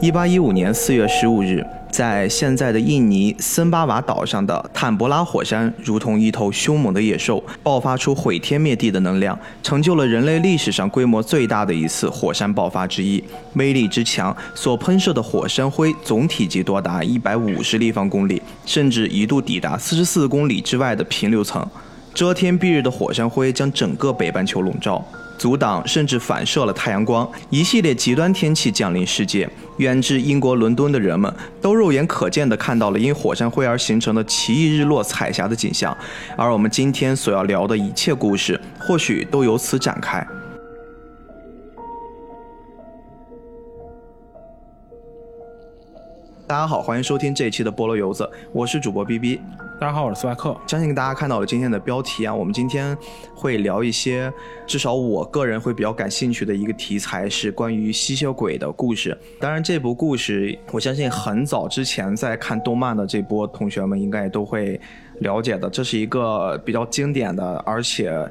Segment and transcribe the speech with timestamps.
[0.00, 13.22] 一八一五年四月十五日，在现在的印尼森巴瓦岛上的坦博拉火山，如同一头凶猛的野兽，爆发出毁天灭地的能量，成就了人类历史上规模最大的一次火山爆发之一。
[13.54, 21.66] 威力之强，所喷射的火山灰总体积多达一百五十立方公里，甚至一度抵达四十四公里之外的平流层。
[22.14, 25.04] 遮天蔽日的火山灰将整个北半球笼罩。
[25.38, 29.48] 阻挡甚至反射了太阳光，一系列极端天气降临世界。
[29.78, 35.96] 远至英国伦敦的人们都肉眼可见地看到了因火山灰而形成的奇异日落彩霞的景象，
[36.36, 40.26] 而我们今天所要聊的一切故事，或许都由此展开。
[46.48, 49.38] 大家好，欢迎收听这一期的菠萝油子，我是主播 B B。
[49.78, 50.56] 大家好，我是斯外克。
[50.66, 52.96] 相信大家看到了今天的标题啊，我们今天
[53.34, 54.32] 会聊一些，
[54.66, 59.14] 至少我个人会比较感兴趣的一个题材，是关于吸血鬼的故事。
[59.38, 64.80] 当然，这部故事我相信很早之前在看动漫的这波同学们应该都会
[65.18, 68.26] 了解的，这是一个比较经典的，而且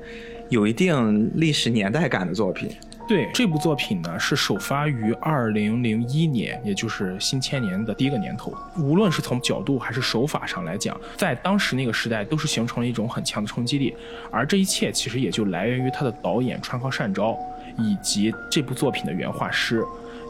[0.50, 2.72] 有一定历史年代感的作品。
[3.08, 8.54] 对这部作品呢，是首发于二零零一年，也就是新千年的第一个年头。
[8.78, 13.96] 无论是从角度还是手法上来讲，在当时那个时代都是形成了一种很强的冲击力。
[14.30, 17.38] 而这一切其实也就来源于他的导演川尻善昭，
[17.78, 19.82] 以及这部作品的原画师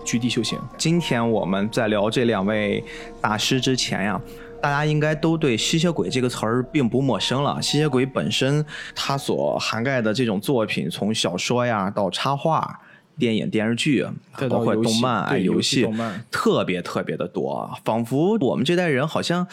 [0.06, 0.60] 居地修行。
[0.78, 2.84] 今天我们在聊这两位
[3.20, 4.22] 大师之前呀。
[4.62, 7.62] 大家应该都对吸血鬼这个词儿并不陌生了。
[7.62, 12.80] 吸血鬼本身，它所涵盖的这种作品，从小说呀到插画、
[13.18, 14.06] 电影、电视剧，
[14.50, 15.88] 包括动漫、哎游戏，
[16.32, 17.70] 特别特别的多。
[17.84, 19.46] 仿佛我们这代人好像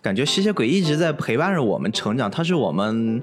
[0.00, 3.22] 感觉吸血鬼一直在陪伴着我们成长，它是我们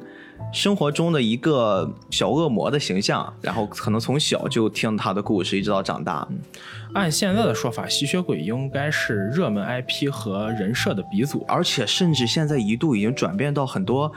[0.53, 3.33] 生活中的一个小恶魔的形象。
[3.41, 6.27] 然后可能从小就听他的故事，一直到长大。
[6.93, 14.11] 按现在的说法，吸血鬼应该是热门 IP 和人设的鼻祖，而且甚至现在一度已经转变到很多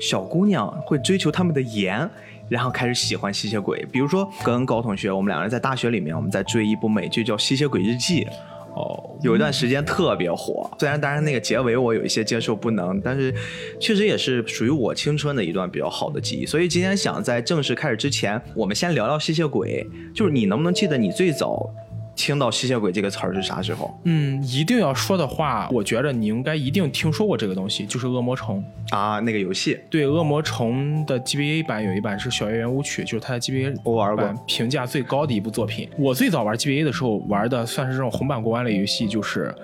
[0.00, 2.08] 小姑娘会追求他们的颜，
[2.48, 3.84] 然后开始喜欢吸血鬼。
[3.90, 8.24] 比如说跟高同学，我们两个人在大学里面，我们在追一部美剧叫《吸血鬼日记》，
[8.74, 10.70] 哦，有一段时间特别火。
[10.78, 13.34] 虽然当然那个结尾我有一些接受不能，但是
[13.80, 16.46] 确实也是属于我青春的一段比较好的记忆。
[16.46, 21.68] 所以今天想在正式开始之前，我们先聊聊吸血鬼，就是你能不能记得你最早？
[22.20, 23.98] 听到吸血鬼这个词儿是啥时候？
[24.04, 29.78] 嗯，一定要说的话，我觉得你应该一定听说过这个东西，就是恶魔城啊，那个游戏。
[29.88, 35.88] 对，恶魔城的 GBA 版有一版是《小圆圆舞曲》，就是它的 GBA 我玩过，评价最高的一部作品。
[35.98, 39.54] 我最早玩 GBA 的时候玩的算是这种红版过关类游戏，就是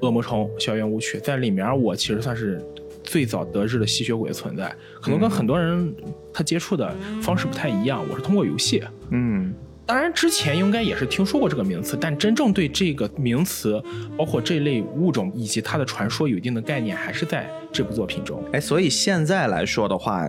[0.06, 1.18] 《恶魔城小圆舞曲》。
[1.20, 2.62] 在里面，我其实算是
[3.02, 4.72] 最早得知了吸血鬼的存在。
[5.02, 5.92] 可能跟很多人
[6.32, 8.80] 他接触的方式不太一样，我是通过游戏。
[9.10, 9.52] 嗯。
[9.86, 13.82] 当然，之前应该也是听说过这个名词，但真正对这个名词，
[14.16, 18.42] 包括这类物种以及它的传说有一定的概念，还是在这部作品中。
[18.52, 20.26] 哎，所以现在来说的话，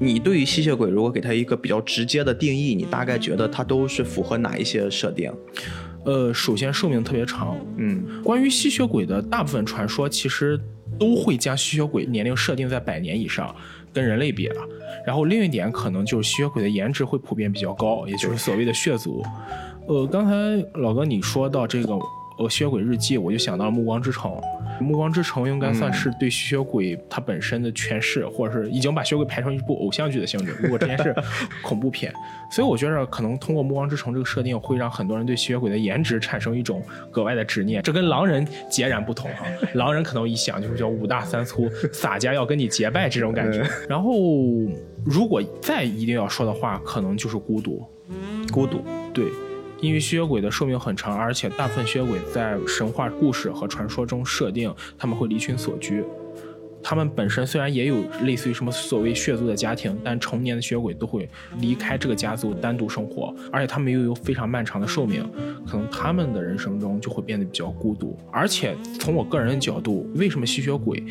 [0.00, 5.32] 你对于吸血鬼如果给它一个比较直接的定义，你大概觉得它都是符合哪一些设定？
[6.04, 7.56] 呃，首先寿命特别长。
[7.76, 10.58] 嗯，关于吸血鬼的大部分传说，其实
[10.98, 13.54] 都会将吸血鬼年龄设定在百年以上。
[13.96, 14.62] 跟人类比了，
[15.06, 19.24] 然后另一点可能就是吸血鬼的颜值会普遍比较高，也就是所谓的血族。
[19.88, 20.32] 呃，刚才
[20.74, 21.98] 老哥你说到这个。
[22.38, 24.30] 呃，吸血鬼日记，我就想到了《暮光之城》。
[24.80, 30.56] 《暮光之城》应该算是对吸血鬼它本身的诠释，或者是已经把吸血鬼拍成一部偶像剧的性质。
[30.60, 31.14] 如果这件事
[31.62, 32.12] 恐怖片，
[32.50, 37.82] 所以我觉得可能通过《暮光之城》这个设定，会让很多人对吸血鬼的颜值产生一种格外的执念。
[37.82, 43.64] 这跟狼人截然不同哈，狼人可能一想就是叫五大三粗，洒家要跟你结拜这种感觉。
[43.88, 44.12] 然后，
[45.04, 47.84] 如果再一定要说的话，可能就是孤独，
[48.52, 49.24] 孤独，对。
[49.80, 56.02] 因为吸血鬼的寿命很长，而且大部分吸血鬼在神话故事和传说中设定他们会离群索居。
[56.82, 61.28] 他们本身虽然也有类似于什么所谓血族的家庭，但成年的吸血鬼都会
[61.58, 65.28] 离开这个家族单独生活，而且他们又有非常漫长的寿命，
[65.66, 68.16] 可能他们的人生中就会变得比较孤独。
[68.30, 71.02] 而且从我个人的角度，为什么吸血鬼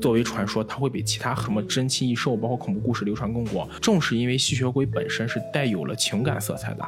[0.00, 3.68] 作为传说，它会比其他什么珍奇异兽，包括恐怖故事流传更广？
[3.80, 6.84] 正是因为吸血鬼本身是带有了情感色彩的。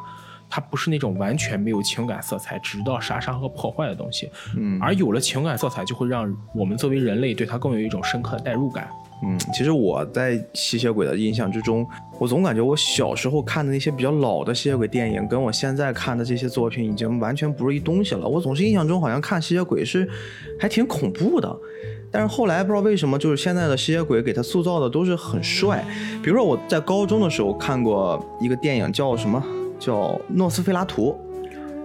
[0.48, 4.31] 它不是那种完全没有情感色彩，直到杀伤和破坏的东西。
[4.56, 8.88] 嗯，而有了情感色彩，就会让我们作为人类对它更有一种深刻的代入感。
[9.22, 11.87] 嗯，其实我在吸血鬼的印象之中，
[12.19, 18.28] 我总感觉我小时候看的那些比较老的吸血鬼电影，跟我现在看的这些作品已经完全不是一东西了。
[18.28, 20.06] 我总是印象中好像看吸血鬼是
[20.60, 21.56] 还挺恐怖的，
[22.10, 25.82] 但是后来不知道为什么，就是现在的吸血鬼给他塑造的都是很帅。
[26.22, 29.42] 比如说我在高中的时候看过一个电影叫什么？
[29.78, 31.19] 叫诺斯菲拉图，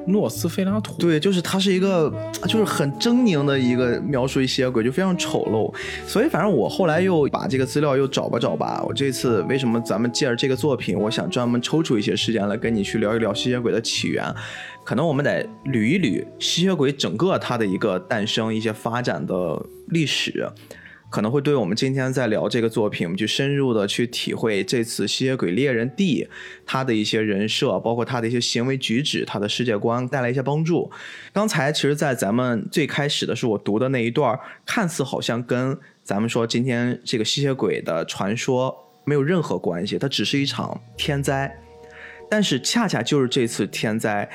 [0.08, 2.12] 诺斯菲拉图，对，就是他是一个，
[2.48, 5.74] 就是很狰狞的一个描述吸血鬼，就非常丑陋。
[6.08, 8.84] 所以反正我后来又把这个资料又找吧找吧。
[8.88, 14.26] 我这次为什么咱们借着这个作品，我想专门抽出一些时间来跟你去聊一聊吸血鬼的起源。
[14.84, 20.50] 可能我们得捋一捋吸血鬼整个它的一个诞生、一些发展的历史。
[21.12, 26.28] 可能会对我们今天在聊这个作品，我们去深入的去体会这次吸血鬼猎人 D
[26.66, 30.90] 他的一些人设，包括他的一些行为举止，他的世界观带来一些帮助。
[31.34, 38.74] 刚才其实，在咱们最开始的是我读的那一段，看似好像跟咱们说今天这个吸血鬼的传说
[39.04, 41.54] 没有任何关系，它只是一场天灾，
[42.30, 44.30] 但是恰恰就是这次天灾。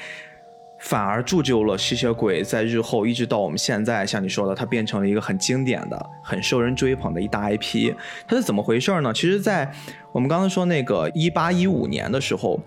[0.88, 7.92] 反而铸就了吸血鬼在日后一直到我们现在，像你说的，它变成了一个很经典的、很受人追捧的一大 IP。
[8.28, 9.12] 它是怎么回事呢？
[9.12, 9.68] 其实，在
[10.12, 12.60] 我们刚才说那个一八一五年的时候。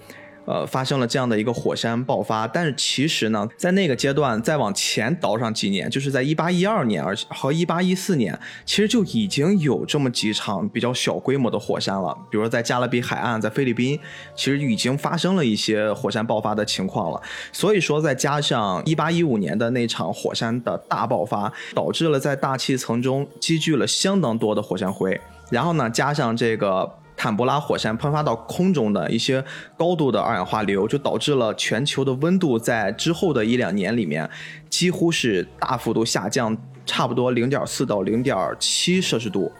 [0.50, 8.36] 呃，发生了这样的一个火山爆发，但是其实呢，在那个阶段再往前倒上几年，就是在一八一二年，而且和一八一四年，
[8.66, 12.18] 其实就已经有这么几场比较小规模的火山了。
[12.32, 14.00] 比如说在加勒比海岸，在菲律宾，
[14.36, 17.22] 其实已经发生了一些火山爆发的情况了。
[17.52, 25.22] 所以说，再加上一八一五年的那场火山的大爆发，导致了在大气层中积聚了相当多的火山灰，
[25.52, 26.92] 然后呢，加上这个。
[27.20, 29.44] 坦博拉火山喷发到空中的一些
[29.76, 34.28] 高度的二氧化硫，就导致了全球的温度在之后的一两年里面，
[34.70, 39.52] 几乎是大幅度下降，差不多零点四到零点七摄氏度。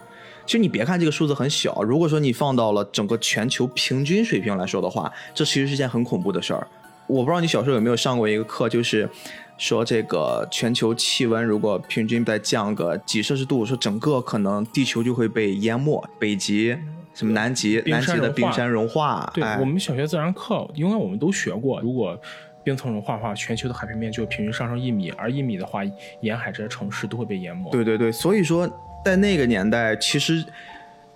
[0.46, 6.66] 其实你别看这个数字很小，如果说你放到了整个全球平均水平来说的话，这其实是件很恐怖的事儿。
[7.06, 9.06] 我不知道你小时候有没有上过一个课，就是
[9.58, 16.74] 说这个全球气温如果平均再降个几摄氏度，说整个可能地球就会被淹没，北极。
[17.20, 17.82] 什么南极？
[17.84, 19.30] 南极的冰山融化。
[19.34, 21.78] 对我们小学自然课，因为我们都学过。
[21.82, 22.18] 如果
[22.64, 25.82] 冰层融化的话，全球的海平面就平均上升一米，而一米的话，
[26.22, 27.70] 沿海这些城市都会被淹没。
[27.70, 28.66] 对对对，所以说
[29.04, 30.42] 在那个年代，其实。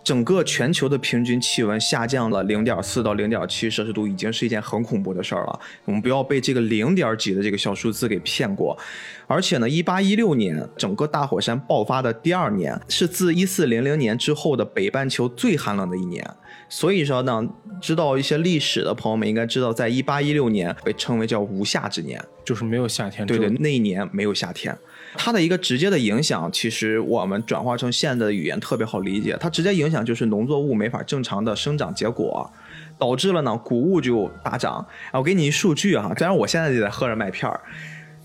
[0.05, 5.61] 整个全球的平均气温下降了零点四到零点七摄氏度，已经是一件很恐怖的事儿了。
[5.87, 8.79] 我们不要被这个零点几的这个小数字给骗过。
[9.27, 16.23] 而且呢，一八一六年整个大火山爆发的第二年，是自一四零零年之后的北半球最寒冷的一年。
[16.69, 17.43] 所以说呢，
[17.81, 23.27] 知道一些历史的朋友们应该知道，在一八一六年被称为叫无夏之年，就是没有夏天。
[23.27, 24.77] 对对，那一年没有夏天。
[25.17, 29.37] 它的一个直接的影响，其实我们转化成现在的语言特别好理解。
[29.41, 32.51] 它直接影响就是农作物没法正常的生长结果，
[32.99, 34.75] 导致了呢谷物就大涨
[35.11, 35.19] 啊。
[35.19, 37.61] 我给你一数据哈，虽然我现在就在喝着麦片儿，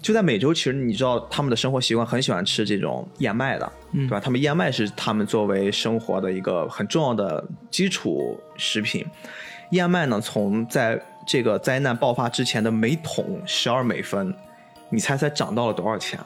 [0.02, 4.20] 就在美洲，其实你知道他们的生活习惯很喜欢吃这种燕麦的，对吧？
[4.20, 9.06] 他们燕麦是他们作为生活的一个很重要的基础食品。
[9.72, 14.34] 燕麦呢，从在这个灾难爆发之前的每桶十二美分，
[14.90, 16.20] 你猜猜涨到了多少钱？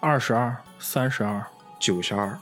[0.00, 1.44] 二十二、三十二、
[1.78, 2.38] 九十二，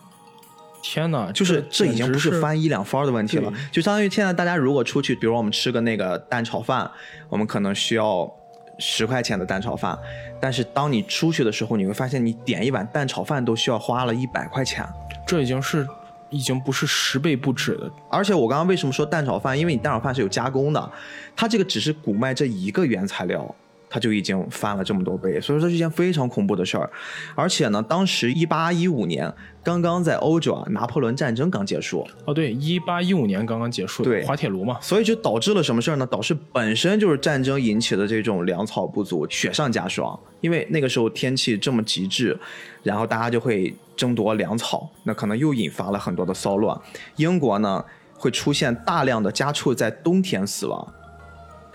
[0.82, 1.32] 天哪！
[1.32, 6.90] 就是这已经不是翻一两番的问题了，就相当于现在大家如果出去，比如我们吃个那个蛋炒饭，
[7.30, 8.30] 我们可能需要
[8.78, 9.98] 十块钱的蛋炒饭，
[10.38, 14.86] 但是当你出去的时候，你会发现你点一碗蛋炒饭都需要花了一百块钱，
[15.26, 15.88] 这已经是
[16.28, 17.90] 已经不是十倍不止的。
[18.10, 19.58] 而且我刚刚为什么说蛋炒饭？
[19.58, 20.92] 因为你蛋炒饭是有加工的，
[21.34, 23.54] 它这个只是谷麦这一个原材料。
[23.88, 26.90] 它就已经翻了这么多倍，所以说是一件非常恐怖的事儿。
[27.34, 32.06] 而且呢，当时一八一五年刚刚在欧洲啊，拿破仑战争刚结束。
[32.24, 34.78] 哦，对，一八一五年刚刚结束，对，滑铁卢嘛。
[34.80, 36.06] 所以就导致了什么事儿呢？
[36.06, 40.18] 导致本身就是战争引起的这种粮草不足，雪上加霜。
[40.40, 42.38] 因为那个时候天气这么极致，
[42.82, 46.78] 然后大家就会争夺粮草，那可能又引发了很多的骚乱。
[47.16, 50.92] 英国呢，会出现大量的家畜在冬天死亡。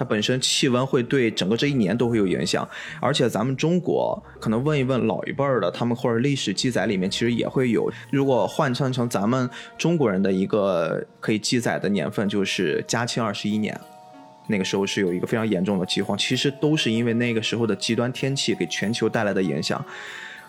[0.02, 2.68] 它本身气温会对整个这一年都会有影响，
[3.00, 7.88] 而且咱们中国可能问一问老一辈儿的，他们或者历史记载里面其实也会有。
[8.10, 13.80] 如果换算成咱们中国人的一个可以记载的年份，就是嘉庆二十一年，
[14.48, 19.86] 那个时候是有一个非常严重的饥荒，其实都是因为那个时候的极端天气给全球带来的影响。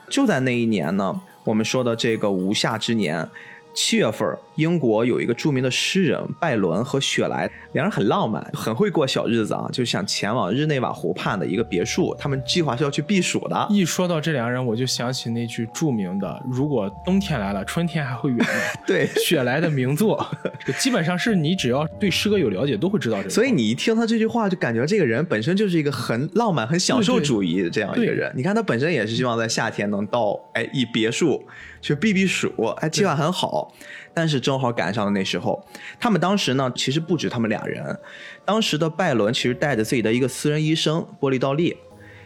[0.09, 3.29] 就在那一年呢，我们说的这个无夏之年。
[3.75, 13.67] 七月份，英国有一个著名的诗人拜伦和雪莱，两人很浪漫，很会过小日子啊，就想前往日内瓦湖畔的一个别墅，他们计划是要去避暑的。
[13.71, 18.47] 一说到这两人，我就想起那句著名的：“如果冬天来了，春天还会远吗？”
[18.87, 20.27] 对，雪莱的名作，
[20.79, 23.31] 基本上是你只要对诗歌有了解，都会知道这个。
[23.31, 28.33] 所以你一听他这句话，就感觉这个人本身就是一个很浪漫、很享受主义的这样一个人。
[28.37, 31.43] 你看他本身也是希望在夏天能到，哎，一别墅。
[31.81, 33.75] 去避避暑，哎，计划很好，
[34.15, 35.65] 但是正好赶上了那时候。
[36.01, 37.99] 他们当时呢，其实不止他们俩人，
[38.45, 41.77] 当时的拜伦其实带着自己的一个私人医生波利道利，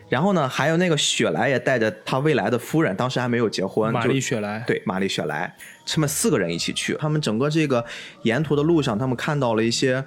[0.09, 4.63] 然后呢，还有那个雪莱也带着他未来的夫人，当时还没有结婚，玛丽雪莱。
[4.67, 5.55] 对，玛丽雪莱，
[5.87, 6.95] 他们四个人一起去。
[6.95, 7.85] 他们整个这个
[8.23, 10.05] 沿途的路上，他们看到了一些，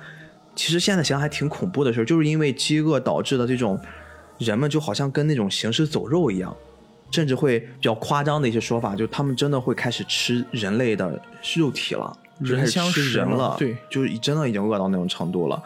[0.55, 3.79] 其实现在想还挺恐怖的事儿，就是因为饥饿导致的这种，
[4.37, 6.55] 人们就好像跟那种行尸走肉一样，
[7.11, 11.21] 甚至会比较夸张的一些说法，就他们真的会开始吃人类的
[11.55, 15.61] 肉体了，人相吃人了，对，就是真的已经饿到那种程度了。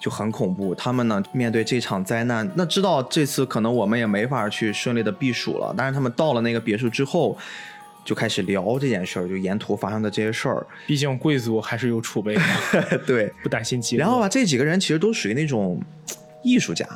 [0.00, 0.74] 就很恐怖。
[0.74, 5.74] 他们呢，面对这场灾难，那知道这次可能我们也没法去顺利的避暑了。
[5.74, 7.38] 但是他们到了那个别墅之后，
[8.04, 10.66] 就开始聊这件事儿，就沿途发生的这些事儿。
[10.86, 14.00] 毕竟贵族还是有储备的， 对，不担心饥饿。
[14.00, 15.80] 然后吧，这几个人其实都属于那种
[16.42, 16.86] 艺术家，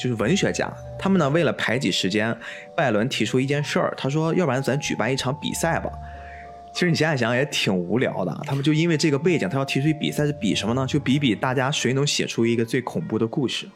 [0.00, 0.72] 就是文学家。
[0.98, 2.34] 他们呢，为了排挤时间，
[2.74, 5.90] 拜伦提出一件事儿，他说：“要不然咱举办一场比赛吧。”
[6.72, 10.86] 其实你现在想也挺无聊的，他们就因为这个背景，他要提出一比赛，是比什么呢？
[10.86, 13.68] 就比比大家谁能写出一个最恐怖的故事。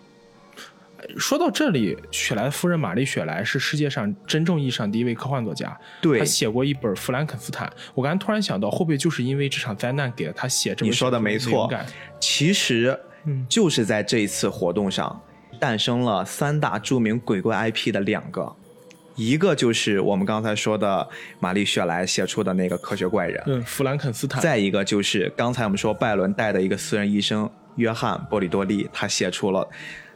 [1.18, 7.68] 说到这里，雪莱夫人玛丽雪莱是世界上真正意义上第一位科幻作家，对，他写过一本《弗兰肯斯坦》。
[7.94, 10.88] 我刚才突然想到，会不会就是因为这场灾难给了他写这本？
[10.88, 11.70] 你说的没错，
[12.18, 12.98] 其实
[13.48, 15.20] 就是在这一次活动上，
[15.64, 18.54] 诞生了三大著名鬼怪 IP 的两个。
[19.16, 21.08] 一个就是我们刚才说的
[21.40, 24.42] 玛丽雪莱写出的那个科学怪人，嗯，弗兰肯斯坦。
[24.42, 29.66] 再一个就是刚才我们说拜伦带的一个私人医生约翰波里多利，他写出了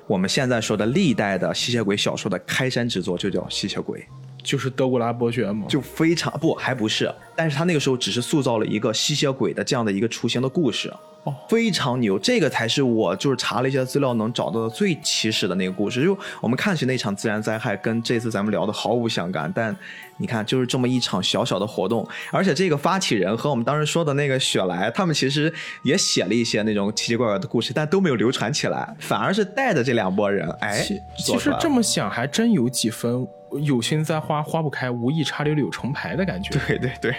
[0.07, 4.05] 我们现在说的历代的吸血鬼小说的开山之作，就叫吸血鬼，
[4.43, 5.67] 就是德古拉伯爵吗？
[5.69, 10.89] 就非常不，还不是，但是他那个时候只是塑造了一个吸血鬼的这样的一个雏形的故事。
[11.25, 16.03] 哦非常牛，这个才是我就是查了一些资料能找到的最起始的那个故事。
[16.03, 19.77] 就我们看起那场自然灾害跟这次咱们聊的毫无相干，但
[20.17, 25.53] 你看就是这么一场小小的活动，而且这个发起人和我们当时说的那个雪莱，他们其实
[25.83, 30.81] 也写了一些那种奇奇怪怪的故事，但都没有流传起来，反而是带着这两拨人，哎，
[31.19, 33.27] 其实这么想还真有几分
[33.63, 36.59] 有心栽花花不开，无意插柳柳成排的感觉。
[36.67, 37.15] 对对对。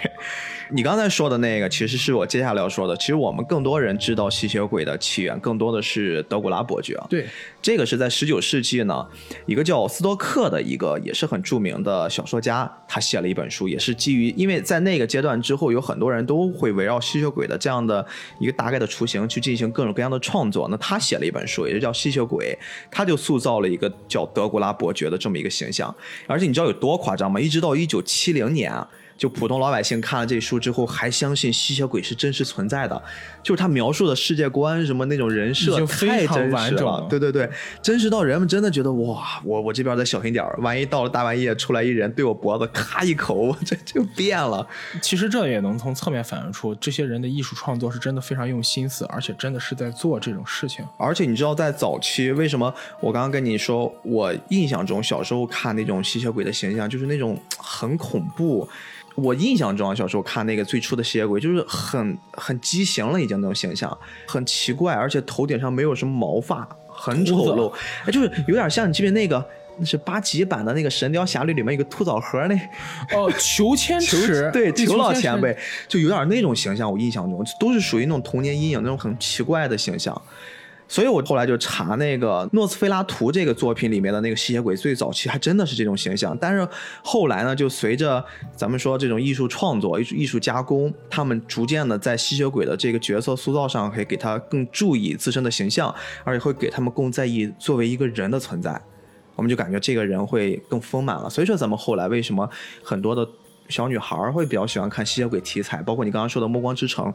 [0.72, 2.96] 你刚才说的那个，其实是我接下来要说的。
[2.96, 6.96] 其实我们更多人知道吸血鬼的起源，更多的是德古拉伯爵。
[7.08, 7.26] 对，
[7.60, 9.04] 这个是在十九世纪呢，
[9.46, 18.06] 一个叫斯多克的一个也是很著名的小说家，他写了一本书，也是基于因为在那个阶段之后，有很多人都会围绕吸血鬼的这样的
[18.38, 20.68] 一个大概的雏形去进行各种各样的创作。
[20.70, 22.56] 那他写了一本书，也就叫《吸血鬼》，
[22.90, 25.92] 他就塑造了一个叫德古拉伯爵的这么一个形象。
[26.28, 27.40] 而且你知道有多夸张吗？
[27.40, 28.72] 一直到一九七零年。
[29.20, 33.02] 就普通老百姓看了这书之后，还相信吸血鬼是真实存在的。
[33.42, 37.50] 就是他描述的世界观什么那种人设太真实了，对对对，
[37.82, 44.66] 真实到人们真的觉得哇，我我这边再小心点儿，万一到了大半夜出来一人对我脖子咔一口，我 这就变了。
[45.02, 50.82] 其实这也能从侧面反映出这些人的艺术创作是真的非常用心思，而且真的是在做这种事情。
[50.96, 58.66] 而且你知道在早期为什么我刚刚跟你说，我印象中小时候看那种吸血鬼的形象就是那种很恐怖。
[59.16, 67.72] 我印象中啊，小时候看那个最初的吸血鬼，就是很很畸形了，已经那种形象，很奇怪，而且头顶上没有什么毛发，很丑陋，
[68.06, 69.44] 哎，就是有点像你记得那个，
[69.78, 72.54] 那是八级版的那个《神雕侠侣》里面一个兔枣核那，
[73.16, 75.56] 哦，裘千 尺，对，裘老前辈，
[75.88, 80.20] 就有点那种形象，我印象中都是属于那种童年阴影那种很奇怪的形象。
[80.90, 86.36] 所以我后来就查那个诺斯菲拉图这个作品里面的那个吸血鬼，最早期还真的是这种形象。
[86.40, 86.66] 但是
[87.04, 88.22] 后来呢，就随着
[88.56, 95.94] 咱们说这种艺术创作、艺术艺术加工，他们逐渐的在吸血鬼的这个角色塑造上，可以给他更注意自身的形象，
[96.24, 98.82] 而且会给他们更在意作为一个人的存在。
[99.36, 101.30] 我们就感觉这个人会更丰满了。
[101.30, 102.50] 所以说，咱们后来为什么
[102.82, 103.24] 很多的。
[103.70, 107.06] 小女孩会比较喜欢看吸血鬼题材，包括你刚刚说的《暮光之城》。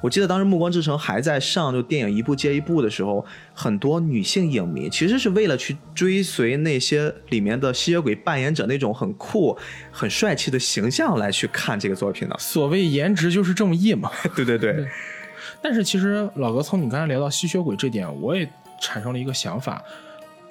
[0.00, 3.24] 我记得当时《暮光之城》还在上，就电影一部接一部的时候，
[3.54, 9.56] 很多女性影迷其实是为了去追随那些里面的吸血鬼扮演者那种很酷、
[9.92, 12.36] 很帅气的形象来去看这个作品的。
[12.38, 14.10] 所谓颜值就是正义嘛。
[14.34, 14.86] 对对对。
[15.62, 18.50] 但是其实老哥，从你刚才聊到吸血鬼这点，我也
[18.80, 19.82] 产生了一个想法：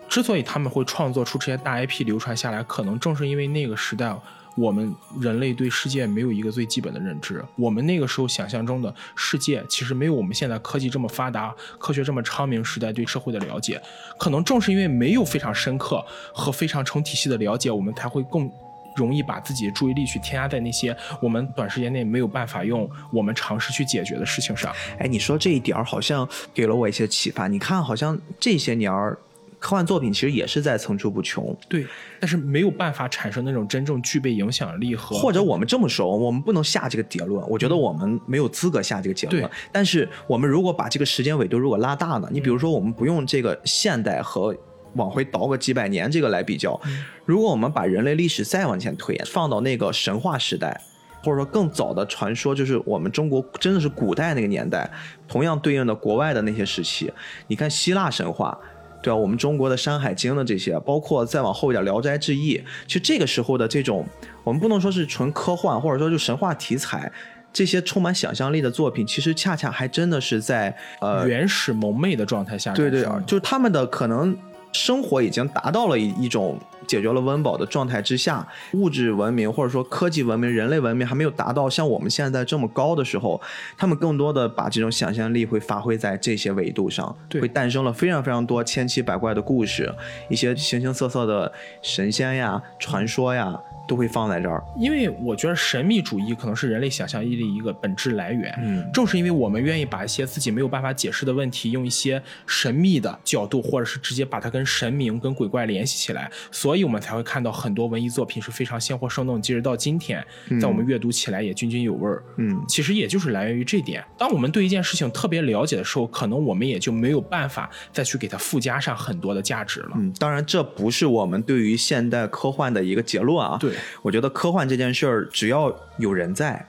[0.08, 4.16] 之所以他们会创作出这些大 IP 流传下来，可能正是因为那个时代。
[4.56, 7.44] 我们人类对世界没有一个最基本的认知。
[7.56, 13.82] 我们那个时候想象中的世界，其实没有我们现在科技这么发达、科学这么昌明时代对社会的了解。
[14.18, 16.04] 可能正是因为没有非常深刻
[16.34, 18.52] 和非常成体系的了解，我们才会更
[18.96, 24.74] 容易把自己的注意力去添加在那些我们短时间内没有办法用我们尝试去解决的事情上。
[24.98, 27.48] 哎，你说这一点儿好像给了我一些启发。
[27.48, 29.18] 你看，好像这些年儿。
[29.60, 31.86] 科幻作品其实也是在层出不穷，对，
[32.18, 39.50] 但是没有办法产生那种真正具备影响力和或者我们这么说，我们不能下这个结论，我觉得我们没有资格下这个结论。
[39.70, 42.30] 但是我们如果把这个时间维度如果拉大呢？
[42.32, 44.56] 你比如说，我们不用这个现代和
[44.94, 46.80] 往回倒个几百年这个来比较，
[47.26, 50.82] 如果我们把人类历史再往前推，放到那个神话时代，
[51.22, 54.90] 或者说更早的传说，就是我们中国真的是古代那个年代，
[55.28, 57.12] 同样对应的国外的那些时期，
[57.48, 58.58] 你看希腊神话。
[59.02, 64.06] 对啊，我们中国的《山海经》的这些，包括再往后一点《聊斋志异》，其实这个时候的这种，
[64.44, 67.12] 我们不能说是纯科幻，或者说就神话题材，
[67.54, 74.38] 这些充满想象力的作品，其实恰恰还真的是在呃原始蒙昧的状态下，对对，就是他们的可能。
[74.72, 83.40] 生活已经达到了一一种解决了温饱的状态之下，物质文明或者说科技文明、人类文明还没有达到像我们现在这么高的时候，
[83.78, 89.94] 他们更多的把这种想象力会发挥在这些维度上，会诞生了非常非常多千奇百怪的故事，
[90.30, 93.60] 一些形形色色的神仙呀、传说呀。
[93.90, 98.54] 都会放在这儿，因为我觉得神秘主义可能是人类想象力的一个本质来源。
[98.62, 110.24] 嗯，正是因为我们愿意把一些自己没有办法解释的问题，用一些神秘的角度，或者是直接把它跟神明、跟鬼怪联系起来，所以我们才会看到很多文艺作品是非常鲜活生动，即使到今天，
[110.62, 112.24] 在我们阅读起来也津津有味儿。
[112.38, 114.06] 嗯，其实也就是来源于这点。
[114.20, 119.94] 当我们对一件事情特别了解的时候，可能我们也就没有办法再去给它附加上很多的价值了。
[119.96, 123.58] 嗯，当然这不是我们对于现代科幻的一个结论啊。
[123.60, 123.74] 对。
[124.02, 126.66] 我觉得科幻这件事儿，只要有人在，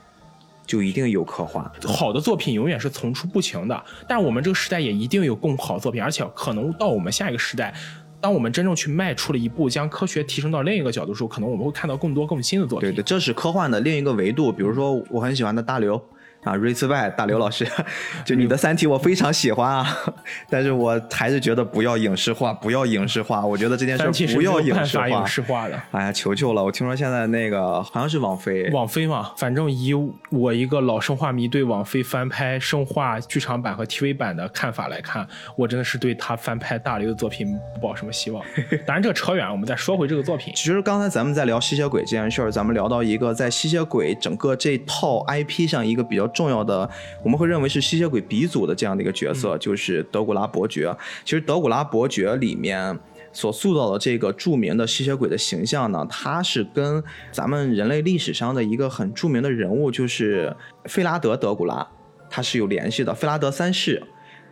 [0.66, 1.64] 就一定有科幻。
[1.86, 7.74] 好的作品永远是层出不穷的，但是我们这个时代也一定有更好的作品，而且可能到我们下一个时代，
[8.20, 12.88] 当我们真正去迈出了一步，将科学提升到另一个角度的时候，可能我们会看到更多更新的作品。
[12.90, 14.52] 对对，这是科幻的另一个维度。
[14.52, 16.00] 比如说，我很喜欢的大刘。
[16.42, 17.66] 啊，瑞斯外大刘老师，
[18.24, 19.86] 就你的《三体》，我非常喜欢啊，
[20.48, 23.44] 但是我还是觉得不要影视化，不要影视化。
[23.44, 25.08] 我觉得这件事不要影视化。
[25.08, 26.64] 影视化的，哎呀，求求了！
[26.64, 29.92] 我听说现在那个好像是网飞，网飞嘛，反正以
[30.30, 38.42] 我一个老生化迷对网飞翻拍生化剧场版和 TV 版的看法来看，我真的是对他翻拍大刘的作品不抱什么希望。
[38.86, 40.54] 当然，这扯远了，我们再说回这个作品。
[40.56, 46.29] 其实刚才咱们在聊吸血鬼这件事儿，咱们聊到一个在吸血鬼整个这套 IP 上一个比较。
[46.30, 46.88] 重要的，
[47.22, 50.96] 我们会认为是吸血鬼鼻祖的这样的一个角色，就是德古拉伯爵。
[51.24, 52.98] 其实德古拉伯爵里面
[53.32, 60.54] 所塑造的这个著名的吸血鬼的形象呢，他是跟咱们人类历史上的一个很著名的人物，就是
[60.86, 61.86] 费拉德德古拉，
[62.28, 63.14] 他是有联系的。
[63.14, 64.02] 费拉德三世，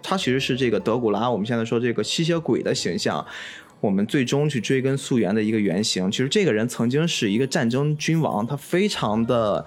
[0.02, 3.26] 他其实是这个德古拉，我们现在说这个吸血鬼的形象，
[3.80, 6.10] 我们最终去追根溯源的一个原型。
[6.10, 9.64] 其实这个人曾经是一个战争君王，他非常的。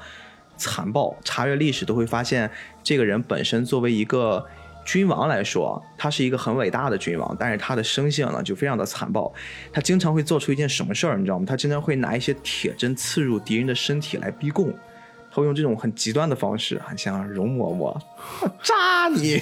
[0.61, 2.49] 残暴，查阅历史都会发现，
[2.83, 4.45] 这个人本身作为一个
[4.85, 9.33] 君王来说，他是一个很伟大的君王，但是他的生性呢就非常的残暴。
[9.73, 11.45] 他经常会做出一件什么事儿，你知道吗？
[11.47, 14.71] 他经常会拿一些铁针刺入敌人的身体来逼供，
[15.31, 17.99] 他会用这种很极端的方式，很像容嬷嬷
[18.63, 19.41] 扎你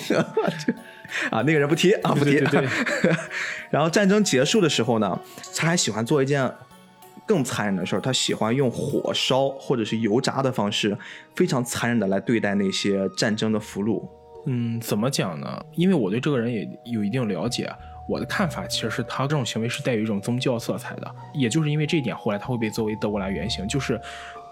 [1.32, 1.42] 啊！
[1.42, 2.42] 那个人不提啊，不提。
[3.70, 5.20] 然后战争结束的时候呢，
[5.56, 6.50] 他还喜欢做一件。
[7.30, 10.98] 更残忍的事儿，他喜欢用火烧或者是油炸的方式，
[11.36, 14.02] 非常残忍的来对待那些战争的俘虏。
[14.48, 15.64] 嗯，怎么讲呢？
[15.76, 17.72] 因为我对这个人也有一定了解，
[18.08, 21.16] 我的看法其实是他这种行为是带有一种宗教色彩的。
[21.32, 24.02] 也就是因为这一点，后来他会被作为德国来原型，就是。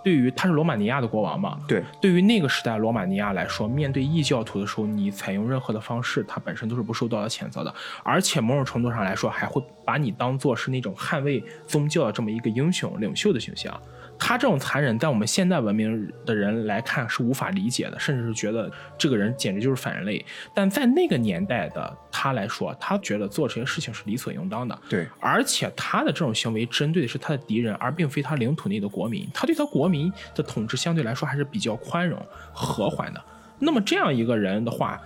[0.08, 1.60] 对于他是罗马尼亚的国王嘛？
[1.68, 13.78] 对，对于那个时代罗马尼亚来说，面对异教徒的时候，你采用任何的方式，他本身都是不受到谴责的，而且某种程度上来说，还会把你当做是那种捍卫宗教的这么一个英雄领袖的形象。
[14.20, 20.24] 他这种残忍，在我们现代文明的人来看是无法理解的，甚至是觉得这个人简直就是反人类。
[20.54, 24.78] 但在那个年代的他来说，他觉得做这些事情是理所应当的。
[24.90, 29.28] 对，而且他的这种行为针对的是他的敌人，而并非他领土内的国民。
[29.34, 32.20] 他对他国民的统治相对来说还是比较宽容、
[32.52, 33.24] 和缓的。
[33.60, 35.00] 那么这样一个人的话。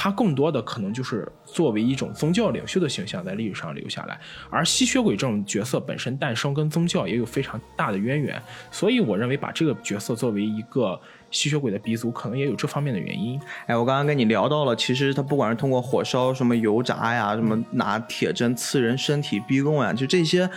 [0.00, 4.16] 他更多的可能就是作为一种宗教领袖的形象在历史上留下来，
[4.48, 11.00] 而吸血鬼这种角色本身诞生跟宗教也有非常大的渊源，所以我认为把这个角色作为一个
[11.32, 13.40] 吸血鬼的鼻祖，可能也有这方面的原因。
[13.66, 20.48] 哎，我刚刚跟你聊到了，其实他不管是通过火烧、什么油炸呀，什么拿铁针刺人身体逼供呀，就这些。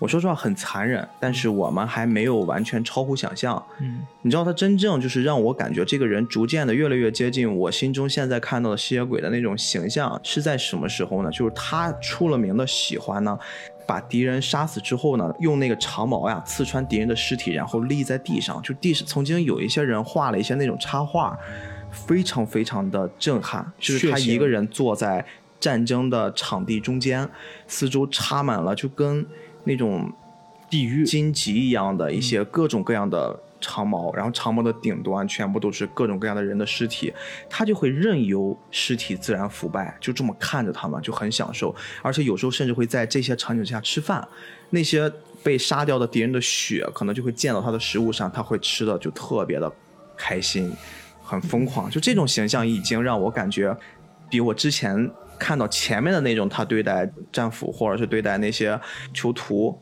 [0.00, 3.64] 我说实话很残忍，但是我们还没有完全超乎想象。
[3.80, 11.30] 嗯，你知道他真正就是让我感觉这个人逐渐的越来越接近我心中现在看到的吸血鬼的那种形象是在什么时候呢？
[11.30, 13.38] 就是他出了名的喜欢呢，
[13.86, 18.60] 把敌人杀死之后呢，用那个长矛呀刺穿敌人的尸体，然后立在地上。
[18.62, 21.38] 就地上曾经有一些人画了一些那种插画，
[21.90, 23.72] 非常非常的震撼。
[23.78, 25.24] 就是他一个人坐在
[25.58, 27.26] 战争的场地中间，
[27.66, 29.24] 四周插满了就跟。
[29.64, 30.12] 那种
[30.70, 37.12] 地狱荆棘一样的一些各种各样的长矛，然后长矛的顶端全部都是各种各样的人的尸体，
[37.48, 44.26] 他就会任由尸体自然腐败，就这么看着他们，就很享受，而且有时候甚至会在这些场景下吃饭。
[44.70, 45.10] 那些
[45.42, 49.72] 被杀掉的敌人的血，可能就会溅到他的食物上，他会吃的就特别的
[50.16, 50.72] 开心，
[51.22, 51.88] 很疯狂。
[51.88, 53.76] 就这种形象已经让我感觉，
[54.28, 58.78] 比我之前看到前面的那种他对待战俘或者是对待那些
[59.12, 59.78] 囚徒。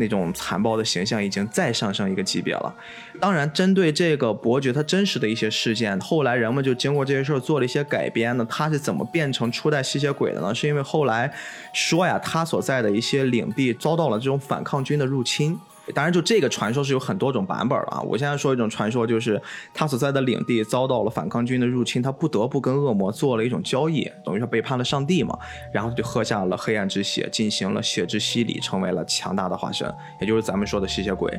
[0.00, 2.72] 那种残暴的形象已经再上升一个级别了。
[3.18, 8.46] 当然，针对这个伯爵他真实的一些事件，后来人们就经过这些事儿做了一些改编呢。
[8.48, 10.54] 他是怎么变成初代吸血鬼的呢？
[10.54, 11.34] 是因为后来
[11.72, 15.58] 说呀，他所在的一些领地遭到了这种反抗军的入侵。
[15.94, 18.00] 当然，就这个传说是有很多种版本啊。
[18.02, 19.40] 我现在说一种传说，就是
[19.72, 25.38] 他所在的领地遭到了反抗军的入侵，他不得不跟恶魔做了一种交易，等于说背叛了上帝嘛。
[25.72, 31.32] 然后就喝下了黑暗之血，进行了血之洗礼，成为了强大的化身，也就是咱们说的吸血鬼。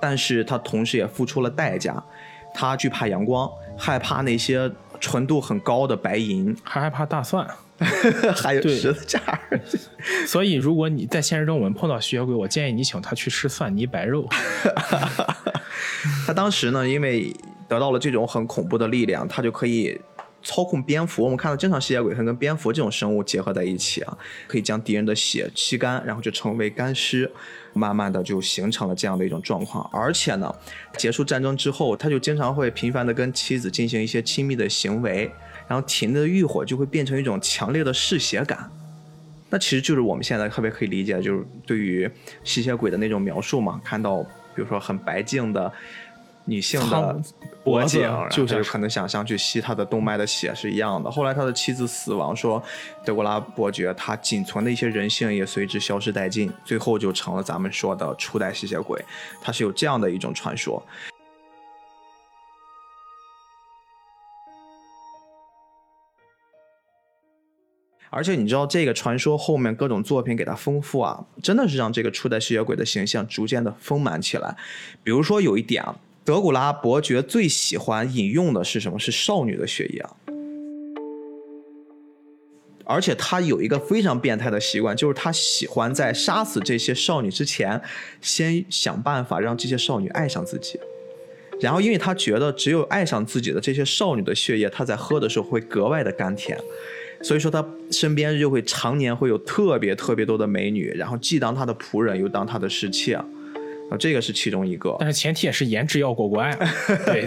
[0.00, 2.02] 但是他同时也付出了代价，
[2.54, 7.46] 他惧怕阳光，害怕那些纯度很高的白银，还害怕大蒜。
[8.34, 9.20] 还有十字架，
[10.26, 14.28] 所以如果你在现实中我们碰到吸血鬼，我建议你请他去吃蒜泥白肉。
[16.26, 17.34] 他当时呢，因为
[17.68, 20.00] 得到了这种很恐怖的力量，他就可以
[20.42, 21.22] 操控蝙蝠。
[21.22, 27.30] 我们看到经常吸血鬼会跟蝙蝠这种生物结合在一起啊，可以将敌人的血吸干，然后就成为干尸，
[27.72, 29.88] 慢慢的就形成了这样的一种状况。
[29.92, 30.54] 而且呢，
[30.96, 35.30] 结束战争之后，他就经常会频繁的跟妻子进行一些亲密的行为。
[35.68, 38.70] 然后体内的欲火就会变成一种强烈的嗜血感，
[39.48, 42.10] 那其实就是我们现在特别可以理解，就是对于
[42.44, 43.80] 吸血鬼的那种描述嘛。
[43.82, 44.22] 看到
[44.54, 45.72] 比如说很白净的
[46.44, 47.20] 女性的
[47.62, 51.10] 脖颈，就是可能想象去吸她的动脉的血是一样的。
[51.10, 52.62] 后来他的妻子死亡，说
[53.04, 59.00] 德古拉伯爵他仅存的一些人性也随之消失殆尽，最后就成了咱们说的初代吸血鬼。
[59.40, 60.82] 他是有这样的一种传说。
[68.14, 74.54] 而且你知道这个传说后面各种作品给它丰富啊，真的是让这个初代吸血鬼的形象逐渐的丰满起来。
[75.02, 78.98] 比如说有一点啊，德古拉伯爵最喜欢饮用的是什么？
[78.98, 80.10] 是少女的血液啊。
[82.84, 87.80] 而且他有一个非常变态的习惯，就是他喜欢在杀死这些少女之前，
[88.20, 90.78] 先想办法让这些少女爱上自己。
[91.60, 96.58] 然后，因为他觉得只有爱上自己的这些少女的血液，他在喝的时候会格外的甘甜。
[97.22, 103.16] 所以说，他身边就会常年会有特别特别多的美女，然后既当他的仆人，又当他的侍妾，
[103.92, 104.96] 啊，这个是其中一个。
[104.98, 106.56] 但是前提也是颜值要过关，
[107.04, 107.26] 对，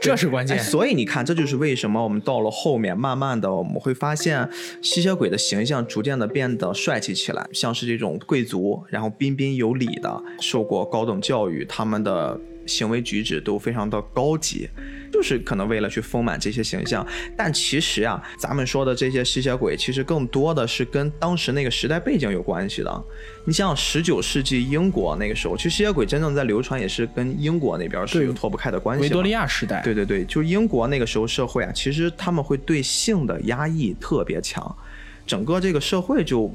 [0.00, 0.58] 这是关键。
[0.58, 4.48] 所以你看，这就是为什么我们到了后面，慢慢的我们会发现
[4.82, 12.38] 吸血鬼的形象逐渐的变得帅气起来，像是这种贵族，然后彬彬有礼的，受过高等教育，他们的
[12.70, 14.68] 行为举止都非常的高级。
[15.12, 17.04] 就是可能为了去丰满这些形象，
[17.36, 23.04] 但其实啊，咱们说的这些吸血鬼，其实更多的是跟当时那个时代背景有关系的。
[23.44, 29.02] 你像十九世纪英国那个时候，其实吸血鬼真正在流传，也是跟英国那边是有脱不开的关系。
[29.02, 34.74] 维多利亚时代，对对对，就是英国那个时候社会啊，其实他们会对性的压抑特别强，
[35.26, 36.54] 整个这个社会就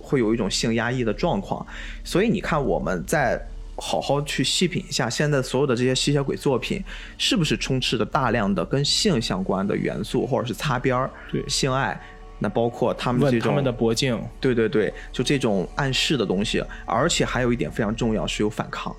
[0.00, 1.64] 会有一种性压抑的状况。
[2.02, 3.40] 所以你看我们在。
[3.76, 6.82] 好好去细品一下，现在所有的这些吸血鬼作品，
[7.18, 11.10] 是不是充斥着大量的跟性相关的元素，或者是擦边儿？
[11.30, 12.00] 对，性爱，
[12.38, 18.94] 那包括他们这种他们的脖颈，对对对，就这种暗示的东西，而且还有一点非常重要，是有反抗。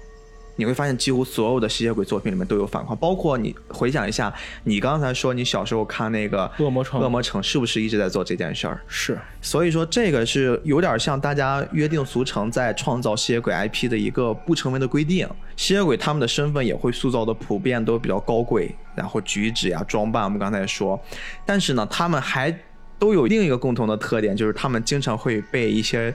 [0.58, 8.80] 你会发现，几乎所有的吸血鬼作品里面都有反抗，包括你回想一下，你刚才说你小时候看那个《恶魔城》，恶魔城是不是一直在做这件事儿？
[8.88, 15.28] 是，所以说这个是有点像大家约定俗成在创造吸血鬼 IP 的一个不成文的规定。
[15.58, 21.00] 吸血鬼他们的身份也会塑造的普遍都比较高贵，然后举止呀、装扮，我们刚才说，
[21.46, 22.54] 但是呢，他们还
[22.98, 26.14] 都有另一个共同的特点，就是他们经常会被一些。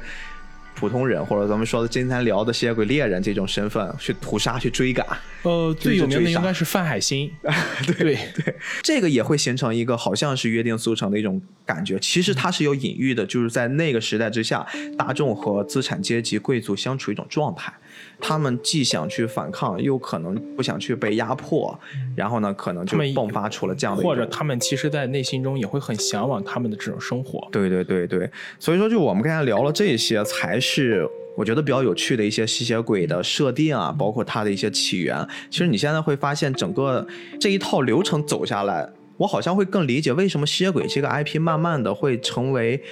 [0.75, 5.07] 普通人或者咱们说的今天聊的吸血鬼猎人这种身份去屠杀去追赶，
[5.43, 7.31] 呃，最有名的应该是范海辛，
[7.87, 17.73] 对对，这个也会形成一个好像是约定俗成的一种感觉，其实它是有隐喻的，就是在那个时代之下，大众和资产阶级贵族相处一种状态。
[18.21, 21.79] 他们既想去反抗，又可能不想去被压迫，
[22.15, 27.49] 然后呢，可能就迸发出了这样的，或者他们其实，在内心中也会很向往他们的这种生活。
[27.51, 35.27] 对对对对，所以说，就我们刚才聊了这些，才是我觉得比较有趣的一些吸血鬼的设定啊，包括它的一些起源。
[35.51, 37.07] 其实你现在会发现，整个
[37.41, 42.83] 这一套流程走下来，我好像会更理解为什么吸血鬼这个 IP 慢慢的会成为。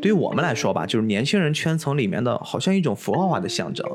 [0.00, 3.86] 对于我们来说吧，就是年轻人圈层里面的，好像一种符号化的象征。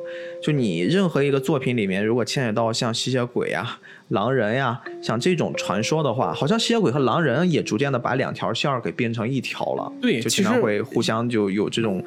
[0.42, 9.92] 就你任何一个作品里面，如果牵扯到像吸血鬼呀、狼人呀，像这种传说的话，好像吸血鬼和狼人也逐渐的把两条线儿给变成一条了。
[10.02, 12.04] 对，就经常会互相就有这种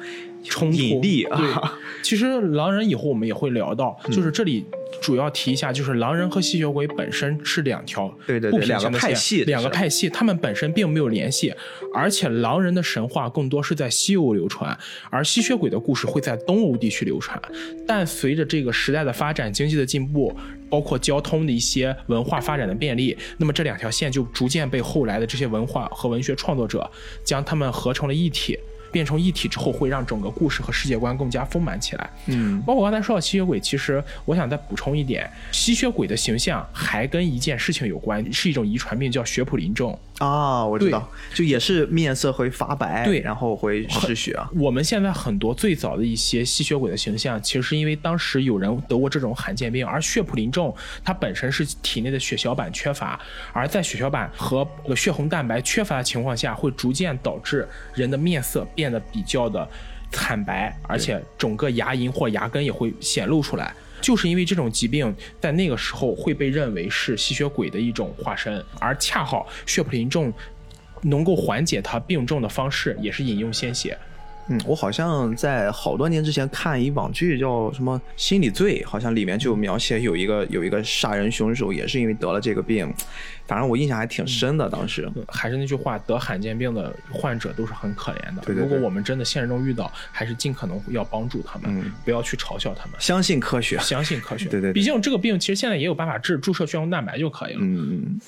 [0.49, 1.79] 冲引力啊。
[2.01, 4.65] 其实狼人以后我们也会聊到，就是这里。
[5.01, 11.53] 主要提一下，就是狼人和吸血鬼本身是两条对对对两个派系，两个派系，他们本身并没有联系，
[11.93, 14.75] 而且狼人的神话更多是在西欧流传，
[15.09, 17.39] 而吸血鬼的故事会在东欧地区流传。
[17.85, 20.33] 但随着这个时代的发展、经济的进步，
[20.69, 26.89] 包括交通的一些文化发展的便利，那么这两条线就逐渐被后来的这些文化和文学创作者
[27.23, 28.57] 将它们合成了一体。
[28.95, 32.09] 变成一体之后，会让整个故事和世界观更加丰满起来。
[32.27, 39.93] 嗯，包括刚才说到吸血鬼，其实我想再补充一点，吸血鬼的形象还跟一件事情有关，是一种遗传病，叫血普林症。
[40.19, 44.33] 啊，我知道，就也是面色会发白，对，然后会失血。
[44.55, 50.73] 我们现在很多最早的一些吸血鬼的形象，其实是因为当时有人得过这种罕见病，而血普林症
[51.03, 53.19] 它本身是体内的血小板缺乏，
[53.51, 59.67] 而在血小板和血红蛋白缺乏的情况下，会逐渐导致人的面色变得比较的
[60.11, 63.75] 惨白，而且整个牙龈或牙根也会显露出来。
[64.05, 70.31] 就是因为这种疾病在那个时候会被认为是吸血鬼的一种化身，而恰好血普林症
[71.01, 73.97] 能够缓解他病症的方式也是饮用鲜血。
[74.47, 82.93] 嗯，我好像在好多年之前看一网剧叫什么《心理罪》，好像里面就描写有一个有一个杀人凶手也是因为得了这个病，
[83.47, 84.69] 反正我印象还挺深的。
[84.69, 88.43] 当时还是那句话，得罕见病的患者都是很可怜的。
[88.45, 88.63] 对对对。
[88.63, 92.95] 如果我们真的现实中遇到，还是尽可能要帮助他们，不要去嘲笑他们。
[92.99, 94.47] 相信科学，相信科学。
[94.49, 94.71] 对对。
[94.71, 97.59] 毕竟这个病其实现在也有办法治，注射血红蛋白就可以了。
[97.61, 98.19] 嗯嗯。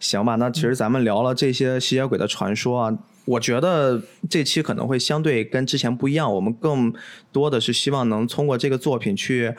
[0.00, 2.98] 行吧，那其实咱们聊了这些吸血鬼的传说啊。
[3.30, 6.92] 我觉得这期可能会相对跟之前不一样，我们更
[7.32, 9.54] 多的是希望能通过这个作品去。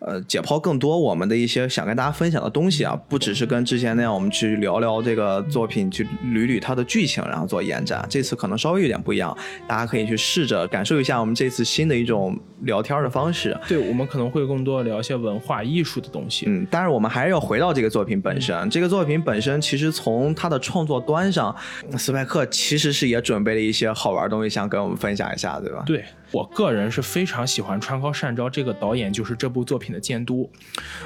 [0.00, 8.06] 呃，解剖更多我们的一些想跟大家分享的东西啊，不只是跟之前那样，我们去聊聊这个作品，去捋捋它的剧情，然后做延展。
[8.08, 13.58] 这次可能稍微有点不一样，大家可以去试着感受一下我们这次新的一种聊天的方式。
[13.66, 16.46] 对，我们可能会更多聊一些文化艺术的东西。
[16.46, 18.70] 嗯，但是我们还是要回到这个作品本身。
[18.70, 21.54] 这个作品本身，其实从它的创作端上，
[21.96, 25.82] 斯派克其实是也准备了一些好玩的东西，想跟我们分享一下，对吧？
[25.84, 26.04] 对。
[26.30, 30.50] 我个人是非常喜欢川尻善昭这个导演，就是这部作品的监督。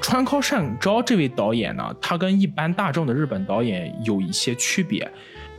[0.01, 5.09] 川尻善昭这位导演呢，他跟一般大众的日本导演有一些区别，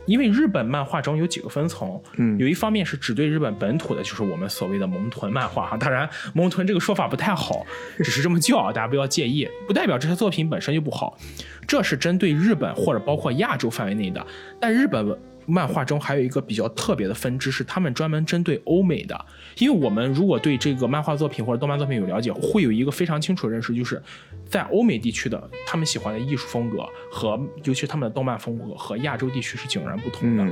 [0.06, 5.76] 因为日本漫画中有几个分层，嗯，有一方面是只对日本本土的，就是我们所谓的萌豚漫画哈。
[5.78, 7.64] 当然，萌豚这个说法不太好，
[7.96, 11.16] 只是这么叫，大家不要介意，不代表这些作品本身就不好。
[11.66, 14.26] 这是针对日本或者包括亚洲范围内的，
[14.60, 15.18] 但日本。
[15.46, 19.24] 漫画中还有一个比较特别的分支，是他们专门针对欧美的。
[19.58, 24.02] 因为我们如果对这个漫画作品或者动漫作品有了解，会有一个非常清楚的认识，就是
[24.46, 30.44] 在欧美地区的他们喜欢的艺术风格和尤其是他们的动漫风格和亚洲地区是迥然不同的。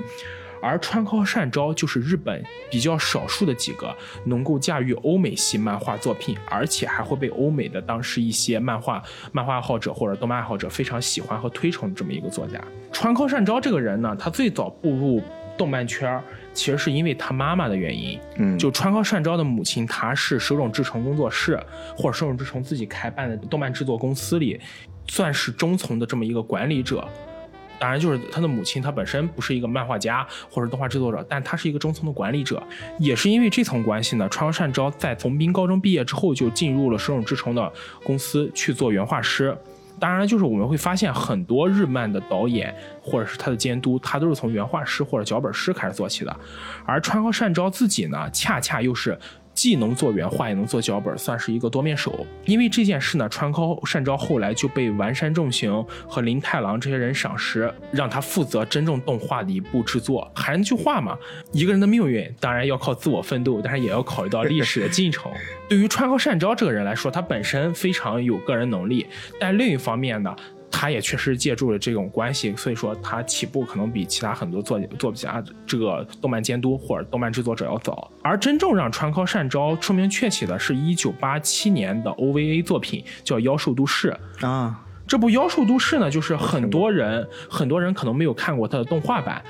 [0.62, 3.94] 而川尻善昭就是日本比较少数的几个
[4.24, 12.58] 能够驾驭欧美系漫画作品，而且还会被欧美的当时一些漫画漫画爱好者或者动漫爱好者非常喜欢和推崇的这么一个作家。
[12.92, 15.20] 川尻善昭这个人呢，他最早步入
[15.58, 16.22] 动漫圈，
[16.54, 18.18] 其实是因为他妈妈的原因。
[18.36, 21.60] 嗯，就川尻善昭的母亲，她是手冢治虫工作室
[21.96, 24.60] 或者手冢治虫自己开办的动漫制作公司里，
[25.08, 27.06] 算是中层的这么一个管理者。
[27.82, 32.62] 当然，就是他的母亲，她本身不是一个漫画家或者动画制作者，但她是一个中层的管理者。
[32.96, 37.72] 也是因为这层关系呢，川尻善昭在从兵高中毕业之后，就进入了手冢治虫的
[38.04, 39.56] 公司去做原画师。
[39.98, 46.36] 当然，就是我们会发现很多日漫的导演或者是他的监督，他都是从原画师或者脚本师开始做起的。
[46.86, 49.18] 而川尻善昭自己呢，恰恰又是。
[49.54, 52.26] 既能做原画，也能做脚本，算是一个多面手。
[52.46, 60.30] 因为这件事呢，川尻善昭后来就被丸山重行和林太郎这些人赏识，让他负责真正动画的一部制作。
[60.34, 61.16] 还是那句话嘛，
[61.52, 65.30] 一个人的命运当然要靠自我奋斗，但是也要考虑到历史的进程。
[65.68, 69.06] 对于川尻善昭这个人来说，他本身非常有个人能力，
[69.38, 70.34] 但另一方面呢。
[70.72, 78.10] 他也确实借助了这种关系，所以说他起步可能比其他很多作作家这个动漫监督或者动漫制作者要早。
[78.22, 84.80] 而真正让川尻善昭出名鹊起的是一九八七年的 OVA 作品，叫《妖兽都市》啊。
[85.04, 89.42] 这部《妖兽都市》呢，就是很多人很多人可能没有看过它的动画版，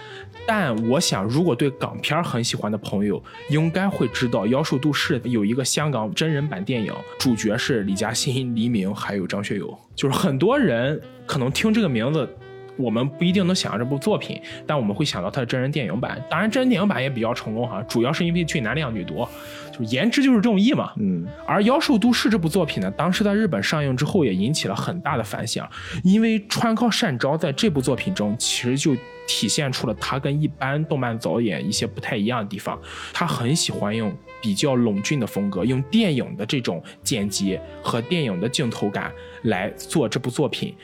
[0.44, 9.78] 但我想，如果对港片很喜欢的朋友，应该会知道《妖兽都市》有一个香港真人版电影，主角是李嘉欣、黎明还有张学友。
[9.94, 12.28] 就是很多人可能听这个名字
[12.76, 16.22] 我们不一定能想到这部作品，但我们会想到它的真人电影版。
[16.30, 19.28] 当然，真人电影版也比较成功哈，主要是因为俊男靓女多，
[19.72, 20.92] 就是颜值就是正义嘛。
[20.98, 21.26] 嗯。
[21.46, 25.68] 而《妖兽都市》这部作品呢，当时在日本上映之后也引起了很大的反响，
[26.02, 32.78] 因为川尻善昭在这部作品中其实就体现出了他跟一般动漫导演一些不太一样的地方，
[33.12, 39.12] 他很喜欢用比较冷峻的风格，用电影的这种剪辑和电影的镜头感
[39.44, 40.74] 来做这部作品。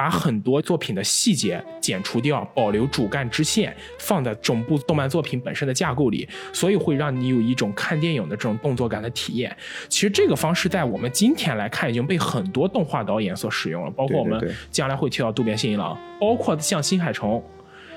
[0.00, 9.54] 把很多作品的细节剪除掉，保留主干支线，放在整部动漫作品本身的架构里，所以会让你有一种看电影的这种动作感的体验。
[9.90, 17.42] 其实这个方式在我们今天来看，已经被很多动画导演所使用了，包括我们将来会提到渡边信一郎，包括像新海诚、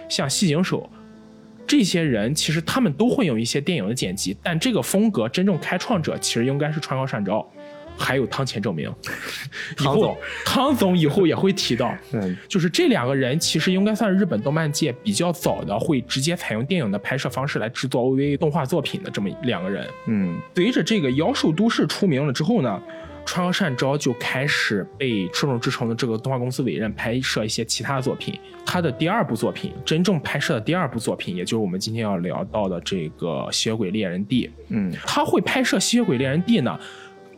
[0.09, 0.89] 像细井守
[1.65, 7.49] 这些人，其实他们都会有一些电影的剪辑，但这个风格真正开创者其实应该是川高善昭。
[7.97, 8.93] 还有汤浅证明，
[9.77, 19.87] 汤总，汤总以后也会提到，嗯，就是这两个人其实应该算是日本动漫界比较早的会直接采用电影的拍摄方式来制作 OVA 动画作品的这么两个人。
[20.07, 22.81] 嗯，随着这个《妖兽都市》出名了之后呢，
[23.25, 28.37] 川和善昭就开始被赤松之城的这个动画公司委任拍摄一些其他的作品。
[28.65, 34.47] 他的第二部作品，真正拍摄的第二部作品，也就是我们今天要聊到的这个《吸血鬼猎人 D》。
[34.69, 36.79] 嗯，他会拍摄《吸血鬼猎人 D》呢？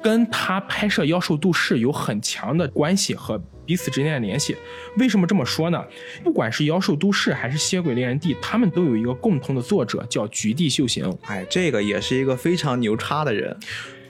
[0.06, 4.56] 跟他拍摄《妖兽都市》有很强的关系和彼此之间的联系。
[4.98, 5.84] 为什么这么说呢？
[6.24, 11.12] 不管是《妖兽都市》还是《血鬼猎人 D》，他们都有一个共同的作者，叫菊地秀行。
[11.24, 13.58] 哎，这个也是一个非常牛叉的人，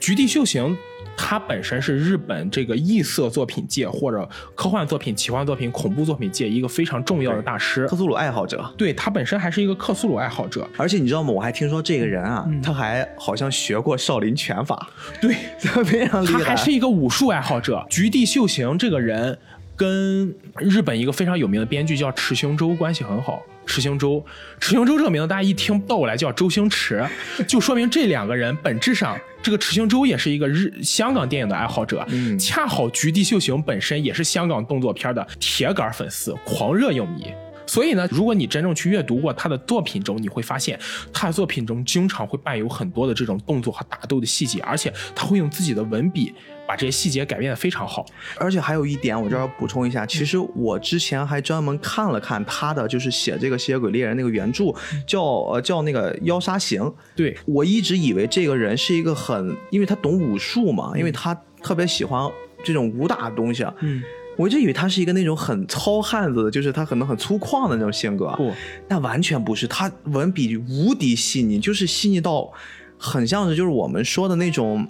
[0.00, 0.76] 菊地秀行。
[1.18, 8.70] 他本身是日本这个异色作品界或者科幻作品、奇幻作品、恐怖作品界一个非常重要的大师，克苏鲁爱好者。
[8.76, 11.30] 对他本身还是一个克苏鲁爱好者，而且你知道吗？
[11.30, 15.34] 我还听说这个人啊，他还好像学过少林拳法，对，
[15.86, 16.38] 非常厉害。
[16.40, 17.82] 他还是一个武术爱好者。
[17.88, 19.38] 菊地秀行这个人
[19.76, 23.42] 跟日本一个非常有名的编剧叫池星周关系很好。
[23.66, 24.24] 池星周，
[24.60, 27.04] 池星周这个名字大家一听倒过来叫周星驰，
[27.48, 29.18] 就说明这两个人本质上。
[29.42, 32.06] 这个池星周也是一个日香港电影的爱好者，
[32.38, 37.26] 恰好菊地秀行本身也是香港动作片的铁杆粉丝、狂热影迷。
[37.66, 40.78] 所以呢，如果你真正去阅读过他的作品中，你会发现
[41.12, 46.32] 他的作品中经常会伴有很多的这种动作和打斗的细节，而且他会用自己的文笔。
[46.66, 48.04] 把这些细节改变的非常好，
[48.38, 54.74] 而且还有一点，我这儿要补充一下，其实我之前还专门看了看他的，就是写这个吸血鬼猎人那个原著，
[55.06, 56.92] 叫呃叫那个妖杀行。
[57.14, 62.28] 对我一直以为这个人是一个很，因为他懂武术嘛，因为他特别喜欢
[62.64, 63.64] 这种武打的东西。
[63.80, 64.02] 嗯，
[64.36, 68.34] 我一直以为他是一个那种很糙汉子，就是他可能很粗犷的那种性格。
[68.36, 68.52] 不，
[68.88, 72.52] 但完全不是，他文笔无敌细腻，就是细腻到
[72.98, 74.84] 很像是就是我们说的那种。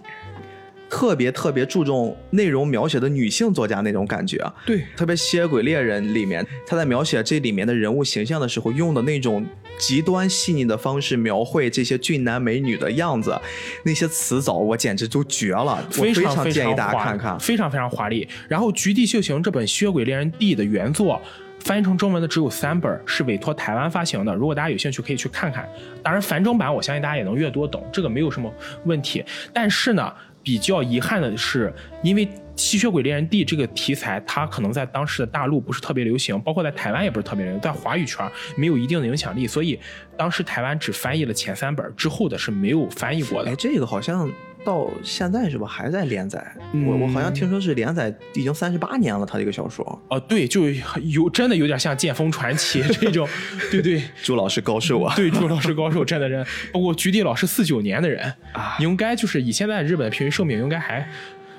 [0.88, 9.44] 特别特别注重内容描写的女性作家那种感觉啊，对，特别《吸血鬼猎人》里面，他在描写这里面的人物形象的时候，用的那种
[9.79, 13.37] 极端细腻的方式描绘这些俊男美女的样子，
[13.85, 18.29] 那些词藻我简直都绝了，非常建议大家看看，非常非常华丽。
[18.49, 21.20] 然后《菊地秀行》这本《吸血鬼猎人 D》的原作
[21.59, 24.33] 翻译成中文的只有三本，是委托台湾发行的。
[24.33, 25.68] 如果大家有兴趣，可以去看看。
[26.01, 28.53] 当然繁中版我相信大家也能阅读懂，这个没有什么
[28.85, 29.25] 问题。
[29.53, 30.12] 但是呢。
[30.47, 38.25] 比较遗憾的是，因为《吸血鬼猎人 D》这个题材，它可能在当时的大陆不是特别流行，包括在台湾也不是特别流行，在华语圈
[38.57, 39.77] 没有一定的影响力，所以
[40.17, 43.51] 当时台湾只翻译了前三本，之后的是没有翻译过的。
[43.51, 44.31] 哎，这个好像。
[44.67, 45.67] 到现在是吧？
[45.69, 46.45] 还在连载？
[46.87, 49.25] 我我好像听说是连载已经三十八年了。
[49.25, 50.69] 他这个小说哦，对，就
[51.05, 53.29] 有真的有点像《剑锋传奇》这种，
[53.71, 54.03] 对对。
[54.25, 55.15] 朱老师高寿啊！
[55.15, 56.45] 对，朱老师高寿，真的人。
[56.73, 61.09] 不过菊地老师四九年的人啊，应该就是以现在日本的平均寿命，应该还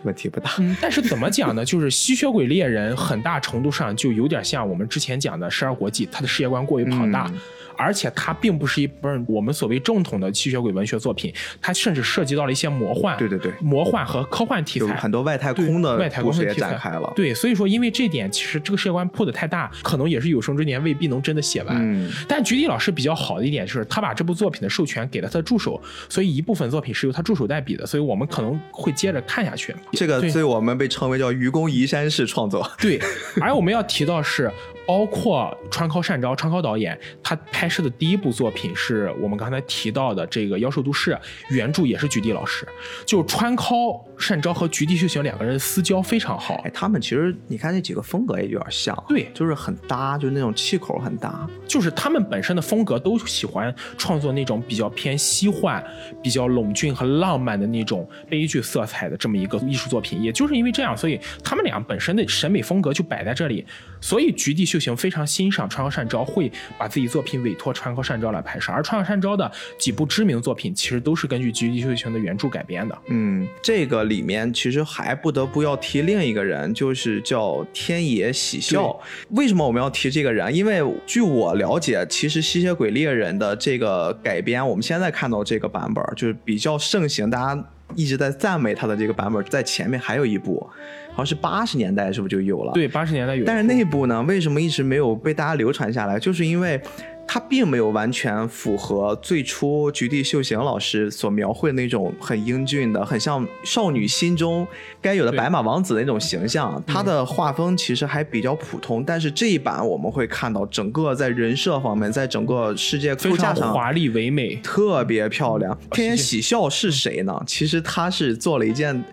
[0.04, 0.52] 问题不大。
[0.60, 1.64] 嗯，但是怎么讲呢？
[1.64, 7.32] 就是吸血鬼猎人很大程度上就有点像我们之前讲的十二国记，他的世界观过于庞大。
[7.78, 17.12] 而且它并不是一本我们所谓正统的吸血鬼文学作品，它甚至涉及到了一些魔幻，对对对，魔幻和科幻题材，很多外太空的外太空也展开了。
[17.16, 21.76] 对，所以说因为这点，其实这个世界观铺的太大，可能也是有生之年未必能真的写完。
[21.80, 29.76] 嗯，但菊地老师比较好的一点就是，他把这部作品的授权给了他的助手，所以一部分作品是由他助手代笔的，所以我们可能会接着看下去。
[29.92, 32.70] 这个所以我们被称为叫愚公移山式创作。
[32.80, 33.00] 对，
[33.40, 34.52] 而我们要提到是。
[34.88, 41.12] 包括川尻善昭，川尻导演他拍摄的第一部作品是我们刚才提到的这个《妖兽都市》，
[41.50, 42.66] 原著也是菊地老师。
[43.06, 51.46] 就川尻善昭和菊地秀行两个人私交非常好，哎，他们其实你看那几个风格也有点像，对，就是很搭，就是那种气口很搭。
[51.68, 55.84] 就是他们本身的风格都喜欢创作那种比较偏西幻、
[56.24, 60.24] 比较冷峻和浪漫的那种悲剧色彩的这么一个艺术作品。
[60.24, 63.66] 也就是因为这样，所以他们俩本身的审美风格就摆在这里。
[64.00, 68.72] 所以菊地秀行非常欣赏川口善昭，会把自己作品委托川口善昭来拍摄。
[68.72, 72.98] 而川口善昭的几部知名作品，其实都是根据菊地秀行的原著改编的。
[73.08, 79.00] 嗯，这个里面其实还不得不要提另一个人，就是叫天野喜孝。
[79.32, 80.54] 为什么我们要提这个人？
[80.54, 90.66] 因为据我了解，其实吸血鬼猎人的这个改编，我们现在看到这个版本就是比较盛行，大家一直在赞美他的这个版本，在前面还有一部。
[91.12, 92.72] 好像是八十年代，是不是就有了？
[92.74, 93.44] 对，八十年代有。
[93.44, 96.20] 但是那部呢，为什么一直没有被大家流传下来？
[96.20, 96.80] 就是因为
[97.28, 104.66] 它并没有完全符合最初菊地秀行老师所描绘的那种很英俊的、很像少女心中
[105.02, 106.82] 该有的白马王子的那种形象。
[106.88, 109.04] 他的画风其实还比较普通。
[109.04, 115.78] 但是这一版我们会看到，整个在人设方面，在整个世界构架上华丽唯美，特别漂亮。
[115.92, 117.44] 天天喜笑是谁呢？
[117.46, 119.04] 其实他是做了一件。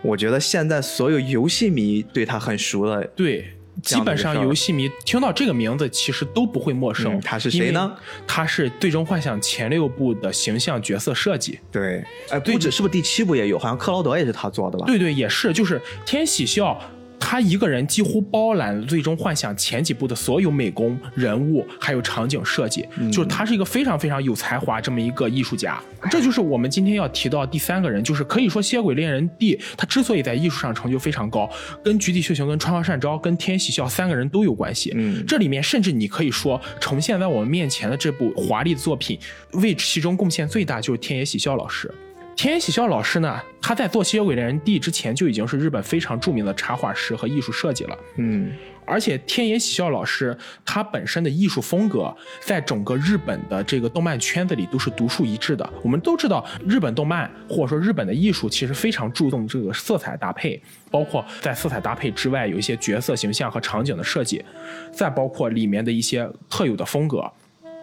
[0.00, 3.44] 我觉得现在所有游戏迷对他很熟的，对，
[3.82, 7.20] 基本上游戏迷听到这个名字其实都不会陌生。
[7.20, 7.94] 他是谁呢？
[8.26, 11.58] 他是《最终幻想》前六部的形象角色设计。
[11.70, 13.58] 对，哎，不止，是不是第七部也有？
[13.58, 14.86] 好像克劳德也是他做的吧？
[14.86, 16.80] 对对，也是，就是天喜笑。
[17.20, 25.80] 他一个人几乎包揽了《最终幻想》前几部的所有美工、人物还有场景设计，就是他是一个非常非常有才华这么一个艺术家。
[26.10, 31.50] 这就是我们今天要提到第三个人，就是可以说《吸血鬼猎人 D》他之所以在艺术上成就非常高，
[31.84, 34.92] 跟菊地秀行、跟川上善昭、跟天喜孝三个人都有关系。
[34.94, 39.18] 嗯，这里面甚至你可以说呈现在我们面前的这部华丽的作品，
[39.52, 41.92] 为其中贡献最大就是天野喜孝老师。
[42.38, 47.98] 天野喜孝老师呢，他在做《吸血鬼猎人 D》之前就已经是日本非常著名的插画师和艺术设计了。
[48.14, 48.52] 嗯，
[48.84, 55.68] 而且天野喜孝老师他本身的艺术风格，在整个日本的这个动漫圈子里都是独树一帜的。
[55.82, 60.62] 我们都知道，日本动漫或者说日本的艺术其实非常注重这个色彩搭配，
[60.92, 64.44] 包括在色彩搭配之外，有一些角色形象和场景的设计，
[64.92, 67.28] 再包括里面的一些特有的风格。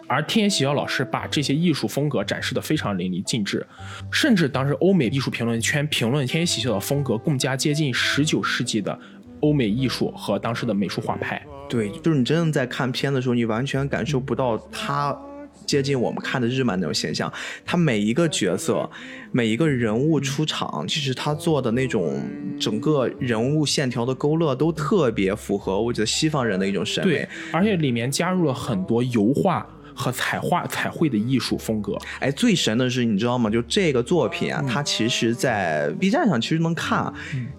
[0.08, 3.66] 而天野喜孝老师把这些艺术风格展示得非常淋漓尽致，
[4.10, 8.98] 甚至当时欧美艺术评论圈评论天野喜孝的风格更加接近十九世纪的
[9.40, 11.44] 欧美艺术和当时的美术画派。
[11.68, 15.16] 对，就是你真正在看片的时候，你完全感受不到他
[15.64, 17.32] 接近我们看的日漫那种现象。
[17.64, 18.88] 他每一个角色、
[19.32, 22.22] 每一个人物出场，其实他做的那种
[22.60, 27.14] 整个人物线条的勾勒都特别符合我觉得西方人的一种审美。
[27.14, 29.66] 对，而且里面加入了很多油画。
[29.96, 33.48] 和彩画彩绘的艺术风格，哎，最神的是你知道吗？
[33.48, 37.10] 就这个作品啊，它其实，在 B 站上其实能看，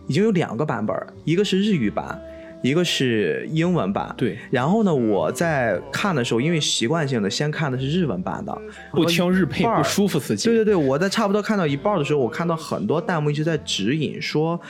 [0.06, 2.22] 已经有两个版本，一个是日语版，
[2.62, 4.14] 一个是英文版。
[4.16, 4.38] 对。
[4.52, 8.56] 然后呢，我在看的时候，因为习惯性的先看的是日文版的，
[8.92, 10.48] 不听日配不舒服自己。
[10.48, 14.62] 对对对，我在差不多看到一半的时候，我看到很多弹幕一直在指引说。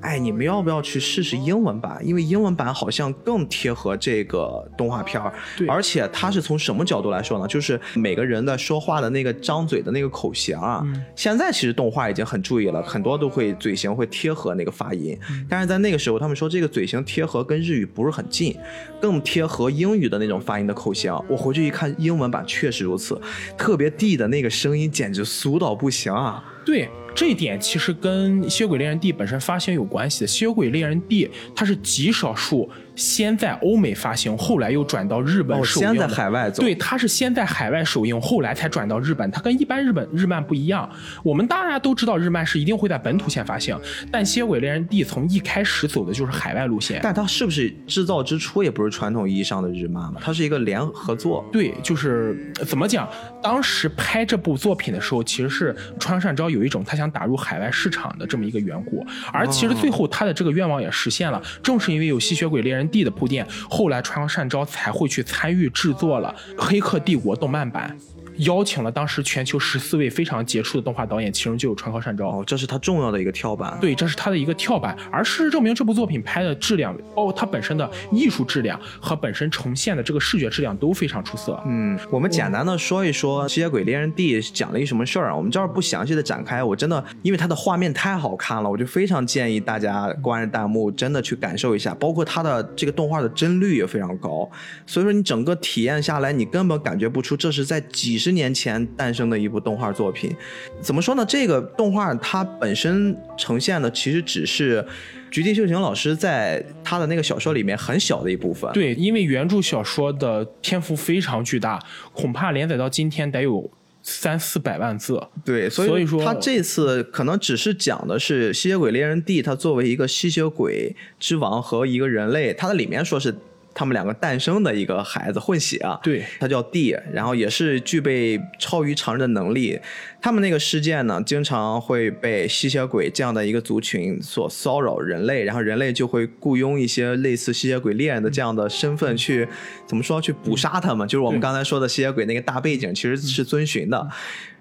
[0.00, 2.00] 哎，你们要不要去试试英文版？
[2.04, 5.32] 因为英文版好像更贴合这个动画片儿，
[5.66, 7.48] 而且它是从什么角度来说呢？
[7.48, 10.84] 就是每个人的说话的那个张嘴的那个口型啊。
[11.14, 15.18] 现在其实动画已经很注意了，很多都会嘴型会贴合那个发音。
[15.48, 18.56] 但是在那个时候，他们说这个嘴型贴合跟日语不是很近，
[19.00, 21.12] 更贴合英语的那种发音的口型。
[21.28, 23.20] 我回去一看，英文版确实如此，
[23.56, 26.44] 特别地的那个声音简直俗到不行啊！
[26.64, 26.88] 对。
[27.16, 32.68] 这一点其实跟《吸血鬼猎人 D》本身发行有关系的，《吸血鬼猎人 D》它是极少数。
[32.96, 35.88] 先在欧美发行，后来又转到日本首映。
[35.88, 36.62] 先在海外走。
[36.62, 39.30] 对，它是先在海外首映，后来才转到日本。
[39.30, 40.88] 它跟一般日本日漫不一样。
[41.22, 43.78] 我们大家都知道，日漫是一定会在本土先发行，
[44.10, 47.00] 但《吸血鬼猎人 D》从一开始走的就是海外路线。
[47.02, 50.20] 但它是不是制造之初也不是传统意义上的日漫嘛？
[50.22, 51.44] 它是一个联合作。
[51.52, 53.06] 对，就是怎么讲？
[53.42, 61.42] 当时拍这部作品的时候，其实是川上昭有一种他想打入海外市场的这么一个缘故，而其实最后他的这个愿望也实现了。
[61.62, 62.84] 正是因为有《吸血鬼猎人》。
[62.88, 67.96] 地的铺垫，后来川上善昭才会去参与制作了《黑客帝国》动漫版。
[68.38, 72.28] 邀请了当时全球十四位非常杰出的动画导演，其中就有川尻善昭。
[72.28, 73.76] 哦，这是他重要的一个跳板。
[73.80, 74.96] 对，这是他的一个跳板。
[75.10, 81.60] 而事实证明，这部作品拍的质量，包括它本身的艺术质量和本身呈现的这个视觉质量都非常出色。
[81.66, 85.36] 嗯，我们简单的说一说《吸血鬼猎人 D》讲了一什么事儿啊？
[85.36, 91.94] 我们这儿不详细的展开，我真的因为它的画面太好看了，我就非常建议大家关着弹幕真的去感受一下。
[91.94, 94.48] 包括它的这个动画的帧率也非常高，
[94.86, 98.86] 所以说你整个体验下来，你根本感觉不出这是在几十年前。
[98.96, 100.34] 诞生的一部动画作品，
[100.80, 101.24] 怎么说呢？
[101.26, 104.84] 这个动画它本身呈现的其实只是
[105.30, 108.70] 菊地秀行老师在他的那个小说里面很小的一部分。
[108.72, 111.78] 对，因为原著小说的篇幅非常巨大，
[112.12, 113.70] 恐怕连载到今天得有
[114.02, 115.20] 三四百万字。
[115.44, 123.34] 对，所以说他这次可能只是讲的是吸血鬼猎人 D，他作为一个吸血鬼之王和一个人类，他的里面说是。
[123.78, 129.78] 他们两个诞生的一个孩子混血啊，对，他叫 D，，然后也是具备超于常人的能力。
[130.22, 139.46] 他们那个世界呢，经常会被吸血鬼这样的一个族群所骚扰人类，然后人类就会雇佣一些类似吸血鬼猎人的这样的身份去
[139.86, 144.08] 怎么说去捕杀他们，就是我们刚才说的吸血鬼那个大背景其实是遵循的。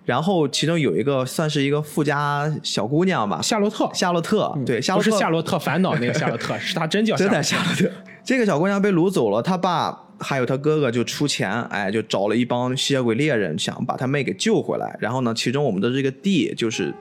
[0.04, 5.10] 然后其中有一个算是一个富家小姑娘吧，夏洛特，夏洛特，对，夏洛特。
[5.10, 7.90] 不是夏洛特烦恼那个夏洛特， 是她真叫夏洛特。
[8.26, 14.98] 这个小姑娘被掳走了，她爸还有她哥哥就出钱，哎，就找了一帮吸血鬼猎人，想把她妹给救回来。
[15.00, 16.94] 然后呢，其中我们的这个弟就是。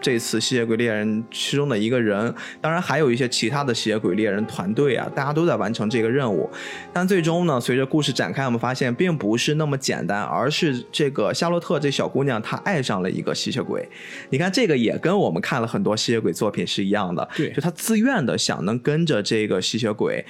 [0.00, 6.48] 这次吸血鬼猎人其中的一个人，当然还有一些其他的吸血鬼猎人团队啊，大家都在完成这个任务。
[6.92, 13.88] 但最终呢，随着故事展开，我们发现并不是那么简单，而是这个夏洛特这小姑娘她爱上了一个吸血鬼。
[14.30, 20.24] 你看，这个也跟我们看了很多吸血鬼作品是一样的，对，就她自愿的想能跟着这个吸血鬼。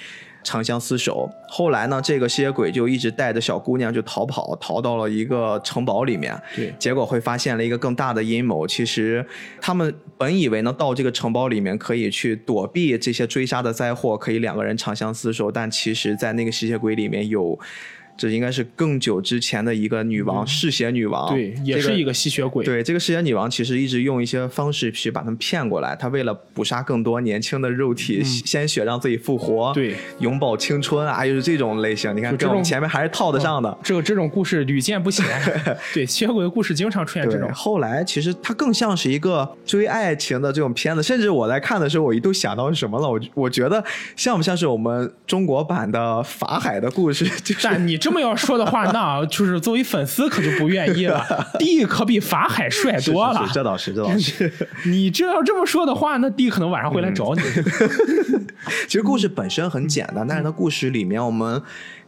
[0.48, 6.34] 长相厮守，后来呢，这个吸血鬼就一直带着小姑娘就逃跑，逃到了一个城堡里面。
[6.56, 8.66] 对，结果会发现了一个更大的阴谋。
[8.66, 9.22] 其实
[9.60, 17.58] 他们本以为呢，到这个城堡里面可以去躲避这些追杀的灾祸，可以两个人长相厮守，但其实，在那个吸血鬼里面有。
[18.18, 22.64] 这应该是更久之前的一个女王，嗜血女王，对，也是一个吸血鬼。
[22.64, 25.94] 对，这个嗜血女王其实一直用一些方式去把他们骗过来。
[25.94, 32.14] 她为了捕杀更多年轻的肉体鲜血，让自己复活，对，永葆青春啊，又是这种类型。
[32.16, 33.78] 你看，跟我们前面还是套得上的。
[33.84, 35.24] 这个这种故事屡见不鲜。
[35.94, 37.48] 对，吸血鬼的故事经常出现这种。
[37.52, 43.08] 后来其实它更像是一个追爱情的这种片子，甚至我在看的时候，我一度想到是什么了？
[43.08, 43.84] 我我觉得
[44.16, 47.24] 像不像是我们中国版的法海的故事？
[47.62, 48.58] 但你这么要说。
[48.58, 51.24] 的话，那就是作为粉丝可就不愿意了。
[51.60, 54.52] D 可比法海帅多了，这倒是，这倒是。
[54.84, 57.40] 你这要这么说的话，那 D 可能晚上会来找你。
[58.88, 61.62] 其实故事本身很简单，但是它故事里面我们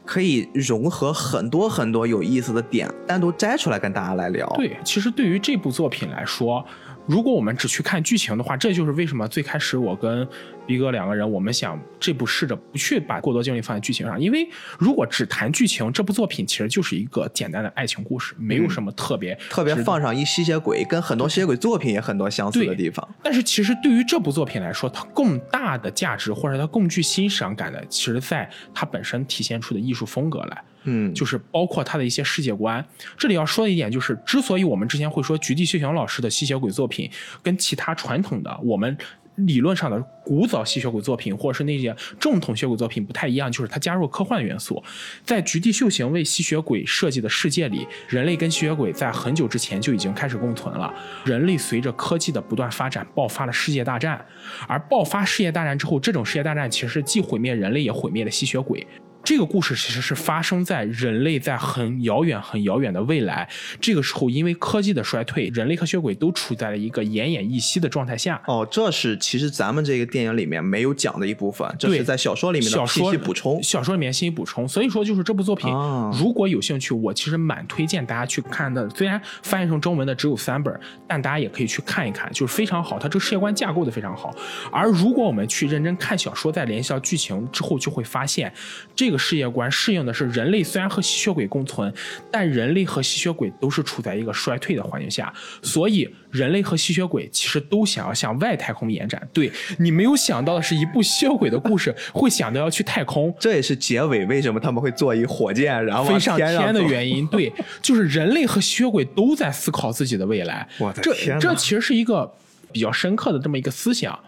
[0.05, 4.45] 可以融合很多很多有意思的点，单独摘出来跟大家来聊。
[4.57, 6.65] 对，其实对于这部作品来说。
[7.11, 10.25] 如果我们只去看剧情的话，这就是为什么最开始我跟
[10.65, 14.49] 逼哥两个人，我们想这部试着不去把过多精力放在剧情上，因为
[14.79, 23.09] 如果只谈剧情，这部作品其实就是一个简单的爱情故事，没有什么特别特别放上一吸血鬼，跟很多吸血鬼作品也很多相似的地方。
[23.25, 30.63] 但是其实对于这部作品来说，它更大的价值或者它更具欣赏感的，其实在它本身体现出的艺术风格来。
[30.85, 32.85] 嗯，就是包括他的一些世界观。
[33.19, 37.11] 这里要说的一点就是，之所以我们之前会说菊地秀行老师的吸血鬼作品
[37.43, 38.97] 跟其他传统的我们
[39.37, 44.83] 理论上的古早吸血鬼作品，或者是那些正统吸血鬼作品不太一样，就是他加入科幻元素。
[45.25, 50.93] 在菊地秀行为吸血鬼设计的世界里，人类跟吸血鬼在很久之前就已经开始共存了。
[51.25, 54.23] 人类随着科技的不断发展，爆发了世界大战。
[54.69, 58.87] 而爆发世界大战之后，这种世界大战其实既毁灭人类，也毁灭了吸血鬼。
[59.23, 63.49] 这个故事其实是发生在人类在很遥远、很遥远的未来。
[63.81, 68.41] 这个时候，因为科技的衰退，人类和吸血鬼都处在了一个奄奄一息的状态下。
[68.47, 73.63] 哦，这是其实咱们这个电影里面没有讲的一部分，这是在小说里面的信息补充。
[73.63, 75.71] 小说里面信息补充，所以说就是这部作品，
[76.19, 78.89] 如果有兴趣，我其实蛮推荐大家去看的。
[78.91, 82.99] 虽然翻译成中文的只有三本，但大家也可以去看一看，就是非常好。
[82.99, 84.35] 它这个世界观架构的非常好。
[84.73, 88.51] 而如果我们去认真看小说，再联系到剧情之后，就会发现
[88.97, 89.11] 这。
[89.11, 91.93] 这个世界观适应的是人类虽然和吸血鬼共存，
[92.31, 99.21] 但人类和吸血鬼都是处在一个衰退的环境下，所以人类和吸血鬼其实都想要向外太空延展。
[99.33, 107.27] 对你没有想到的是，一部吸血鬼的故事会想到要去太空，这也是结尾为什么他们会做一火箭然后飞上天的原因。
[107.27, 107.53] 对，
[107.83, 110.67] 就是人类和吸血鬼都在思考自己的未来。
[110.79, 112.33] 我的天，这这其实是一个
[112.73, 114.19] 比较深刻的这么一个思想。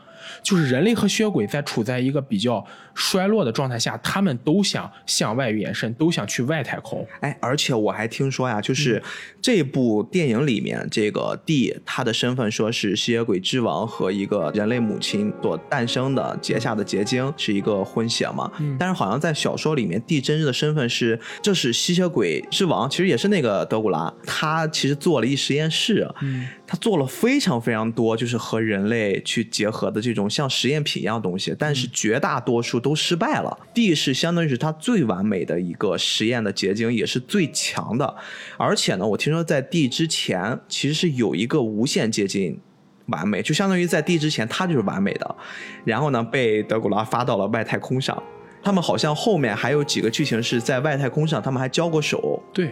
[0.43, 2.64] 就是人类和吸血鬼在处在一个比较
[2.95, 7.07] 衰落的状态下，他们都想向外延伸，都想去外太空。
[7.20, 9.03] 哎，而且我还听说呀，就是
[9.40, 18.51] 这部电影里面这个地，他的身份说是吸血鬼之王和一个人类母亲所诞生的结下的结晶，是一个混血嘛。
[18.78, 26.09] 但是好像在小说里面，地真正的身份是，这是吸血鬼之王，其实也是那个德古拉，他其实做了一实验室。
[26.22, 26.47] 嗯。
[26.64, 33.56] 他做了非常非常多，就是和人类去结合的这种像实验品一样东西，但是绝大多数都失败了。
[33.72, 38.14] D 是相当于是它最完美的一个实验的结晶，也是最强的。
[38.58, 42.60] 而且呢，我听说在 D 之前其实是有一个无限接近
[43.06, 45.36] 完美，就相当于在 D 之前它就是完美的。
[45.84, 48.22] 然后呢，被德古拉发到了外太空上。
[48.62, 52.42] 他们好像后面还有几个剧情是在外太空上，他们还交过手。
[52.52, 52.70] 对。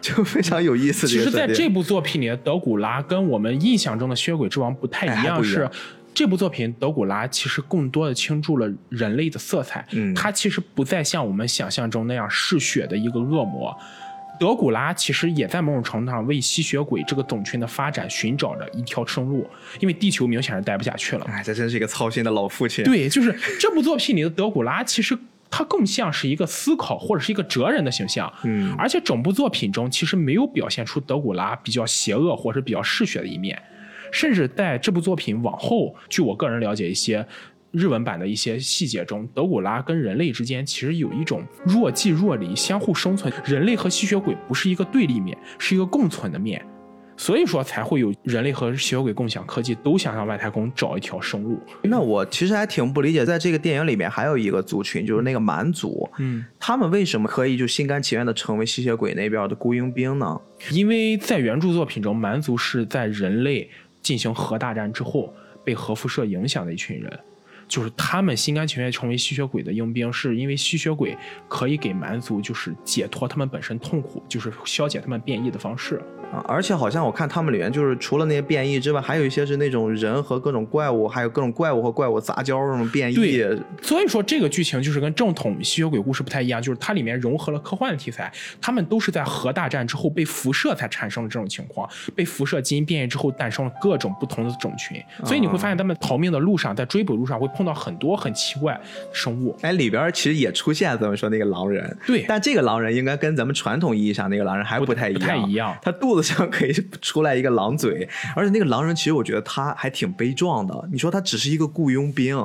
[0.00, 1.08] 就非常有意思。
[1.08, 5.68] 其实，在这部作品里，德古拉跟我们印象中的吸血鬼之王不太一样，是
[6.14, 13.76] 这部作品德古拉其实更多的倾注了人类的色彩，嗯，它其实不再像我们想象中那样嗜血的一个恶魔。
[14.40, 19.44] 德古拉其实也在某种程度上为吸血鬼这个种群的发展寻找着一条生路，
[19.80, 21.24] 因为地球明显是待不下去了。
[21.28, 22.84] 哎，这真是一个操心的老父亲。
[22.84, 25.18] 对，就是这部作品里的德古拉，其实
[25.50, 28.32] 他更像是一个思考或者是一个哲人的形象。
[28.44, 33.60] 嗯，而且整部作品中其实没有表现出德古拉比较邪恶或者比较嗜血的一面，
[34.12, 37.26] 甚至在这部作品往后，据我个人了解一些。
[37.70, 43.30] 日文版的一些细节中，德古拉跟人类之间其实有一种若即若离、相互生存。
[43.44, 46.64] 人类和吸血鬼不是一个对立面，是一个共存的面，
[47.18, 51.60] 所以说才会有人类和吸血鬼共享科技，都想向外太空找一条生路。
[51.82, 60.40] 那我其实还挺不理解，在这个电影里面还有一个族群，就是那个蛮族，嗯，他们为什么可以就心甘情愿的成为吸血鬼那边的雇佣兵呢？
[60.72, 63.68] 因为在原著作品中，蛮族是在人类
[64.08, 65.30] 进行核大战之后
[65.62, 67.20] 被核辐射影响的一群人。
[67.68, 71.14] 就是他们心甘情愿成为吸血鬼的佣兵，是因为吸血鬼
[71.50, 76.00] 可以给蛮族就是解脱他们本身痛苦，就是消解他们变异的方式。
[76.30, 83.14] 啊，而且好像我看他们里面就是除了那些变异之外，还有一些是那种人和各种怪物，还有各种怪物和怪物杂交那种变异。
[83.14, 98.78] 对，所以说这个剧情就是跟正统吸血鬼故事不太一样，就是它里面融合了科幻的题材，他们都是在核大战之后被辐射才产生了这种情况，被辐射基因变异之后诞生了各种不同的种群，所以你会发现他们逃命的路上，在追捕路上会碰到很多很奇怪
[99.14, 99.56] 生物。
[99.62, 106.17] 哎，里边其实也出现咱们说那个狼人，对，但这个狼人应该跟咱们传统意义上那个狼人还不太一样，不太一样，他肚子。
[106.22, 110.88] 上可以出来一个狼嘴，而且那个狼人其实我觉得他还挺悲壮的。
[110.92, 112.36] 你说他只是一个雇佣兵，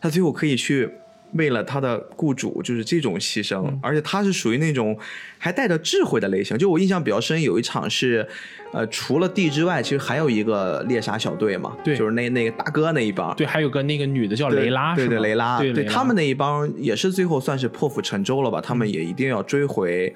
[0.00, 0.90] 他最后可以去
[1.32, 3.72] 为了他的雇主，就是这种牺牲。
[3.80, 4.98] 而且他是属于那种
[5.38, 6.58] 还带着智慧的类型。
[6.58, 8.26] 就我印象比较深，有一场是，
[8.72, 18.60] 呃，除了地之外，其实还有一个猎杀小队嘛，对，就是那那个大哥那一帮，对，还有个那个女的叫雷拉，对对雷拉，对他们那一帮也是最后算是破釜沉舟了吧？
[18.60, 20.14] 他们也一定要追回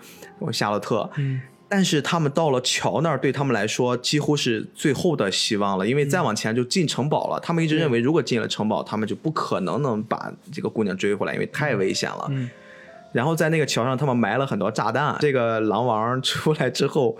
[0.53, 1.09] 夏洛特。
[1.17, 1.41] 嗯。
[1.75, 7.41] 但是他们到了桥那儿，对他们来说几乎是最后的希望了，因为再往前就进城堡了。
[7.41, 12.31] 他们一直认为，如果进了城堡，他们就不可能能把这个姑娘追回来，因为太危险了。
[13.15, 15.17] 然后在那个桥上，他们埋了很多炸弹。
[15.21, 17.17] 这个狼王出来之后，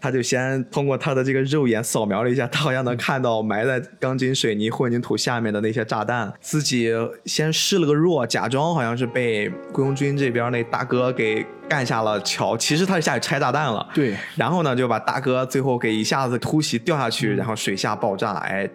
[0.00, 6.32] 他就先通过他的这个肉眼扫描了一下，他好像能看到埋在钢筋水泥混凝土下面的那些炸弹。
[6.40, 6.92] 自己
[7.26, 13.88] 先示了个弱，假装好像是被雇佣军这边那大哥给干下了桥，其实他是下去拆炸弹了。
[13.94, 14.16] 对。
[14.34, 18.68] 然后呢，就把大哥最后给一下子突袭掉下去，然后水下爆炸，哎。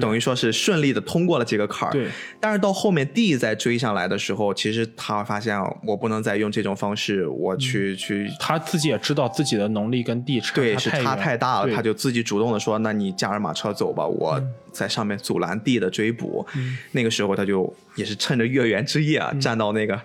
[0.00, 2.08] 等于说是顺利的通过了这个坎儿，对。
[2.40, 8.30] 但是到后面 D 再追上来的时候，其实他发现我不能再用这种方式，我去去。
[8.38, 16.46] 他自己也知道自己的能力跟 D 差对是差太大了，他就自己主动的说：“那你驾着马车走吧，我在上面阻拦 D 的追捕。”
[16.92, 20.00] 那个时候他就也是趁着月圆之夜啊，站到那个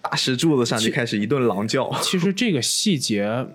[0.00, 1.92] 大石柱子上就开始一顿狼叫。
[2.02, 3.46] 其实这个细节。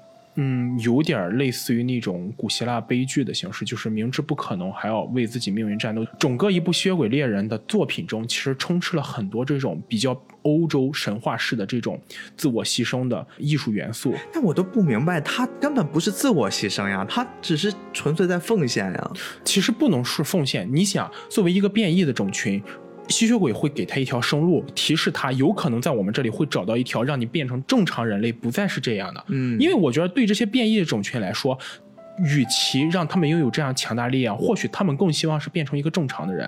[0.41, 6.05] 嗯，有点类似于那种古希腊悲剧的形式，就是明知不可能还要为自己命运战斗。
[6.17, 11.99] 整个一部吸血鬼猎人的作品中，其实充斥了很多这种比较欧洲神话式的这种
[12.37, 14.13] 自我牺牲的艺术元素。
[14.31, 19.11] 但我都不明白，他根本不是自我牺牲呀，他只是纯粹在奉献呀。
[19.43, 22.63] 其实不能是奉献，你想，作为一个变异的种群。
[23.09, 29.25] 吸血鬼会给他一条生路，提示他有可能在我们这里会找到一条让你变成正常人类，不再是这样的。
[29.27, 31.57] 嗯，因为我觉得对这些变异的种群来说，
[32.19, 36.47] 与其让他们拥有这样强大力量，或许他们更希望是变成一个正常的人，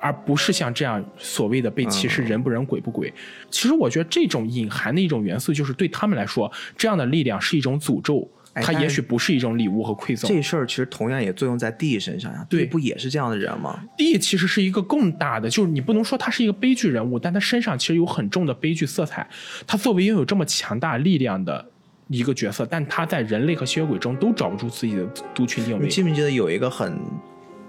[0.00, 3.12] 而不是像这样所谓的被歧视人不人鬼不鬼。
[3.50, 8.28] 其实我觉得这种隐含的一种元素，就是对他们来说，这样的力量是一种诅咒。
[8.62, 10.28] 它也许不是一种礼物和馈赠。
[10.28, 12.46] 这事儿其实同样也作用在 D 身上呀。
[12.48, 19.28] 对，不也是这样的人吗？D 其实是一个更大的，就是你不能说他是一个悲剧人物，但他身上其实有很重的悲剧色彩。
[19.66, 21.64] 他作为拥有这么强大力量的
[22.08, 25.84] 一个角色，但他在人类和吸血鬼中都找不出自己的族群定位。
[25.84, 26.98] 你记不记得有一个很？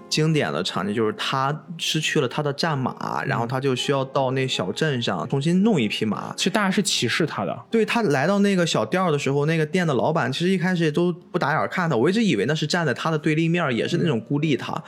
[0.08, 6.32] 经典的场景就是他失去了他的战马，然后他就需要到那小镇上重新弄一匹马。
[6.36, 7.58] 其实大家是歧视他的。
[7.70, 14.80] 对他来到那个小店的时候，那个店的老板其实一开始也都不打眼看他，我一直以为那是站在他的对立面，也是那种孤立他。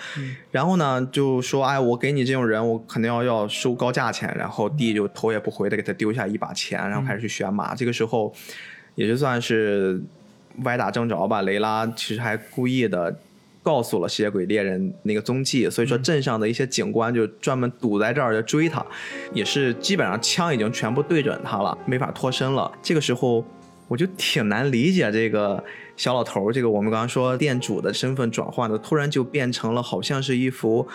[0.50, 7.74] 然后呢，就说：“哎，我给你这种人，我肯定要要收高价钱。”然后弟就头也不回的给他丢下一把钱，然后开始去选马。
[7.74, 8.32] 这个时候，
[8.94, 10.00] 也就算是
[10.62, 11.42] 歪打正着吧。
[11.42, 13.18] 雷拉其实还故意的。
[13.68, 18.82] 告诉了吸血鬼猎人那个踪迹，所以说镇上的一些警官就专门堵在这儿就追他，
[19.34, 22.72] 也是基本上枪已经全部对准他了，没法脱身了。
[22.82, 23.44] 这个时候
[23.86, 25.62] 我就挺难理解这个
[25.98, 30.88] 小老头，这个我们刚刚说店主的身份转换的，突然就变成了好像是一幅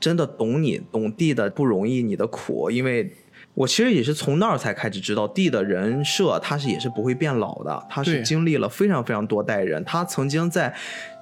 [0.00, 3.12] 真的懂你懂地的不容易，你的苦，因为
[3.52, 10.74] 我其实也是从那儿才开始知道地的人设，他是也是不会变老的，他是经历了非常非常多代人，他曾经在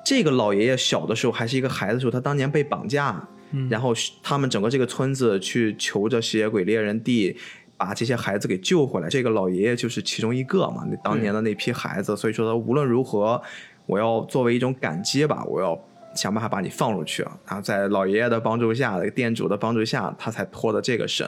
[0.04, 3.28] 这个老爷爷小的时候还是一个孩子的时候，他当年被绑架，
[3.68, 3.92] 然后
[4.22, 7.36] 他们整个这个村子去求着吸血鬼猎人地。
[7.74, 10.86] 把这些孩子给救回来，这个老爷爷就是其中一个嘛。
[10.88, 13.42] 那当年的那批孩子，所以说他无论如何，
[13.86, 15.76] 我要作为一种感激吧，我要
[16.14, 17.36] 想办法把你放出去啊。
[17.44, 21.26] 然后在老爷爷的帮助下，店主的帮助下，他才脱的这个身。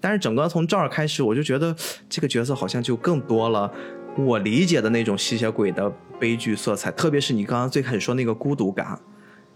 [0.00, 1.74] 但是整个从这儿开始，我就觉得
[2.08, 3.68] 这个角色好像就更多了
[4.16, 8.98] 我理解的那种吸血鬼的悲剧色彩，特别是你刚刚最开始说那个孤独感。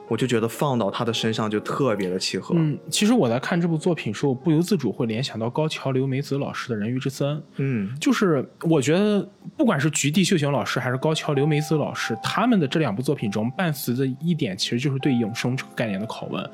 [0.09, 2.55] 我就觉得放到他的身上就特别的契合。
[2.59, 7.43] 嗯，其实我在看这部作品时候，不由自主会联想到高桥留美子老师的人鱼之森。
[7.57, 16.51] 嗯，就是我觉得不管是菊地秀行老师还是高桥留美子老师，他们的这两部作品中伴随着一点，其实就是对永生这个概念的拷问：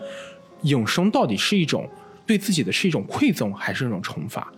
[0.62, 1.88] 永生到底是一种
[2.24, 4.52] 对自己的是一种馈赠，还是一种惩罚？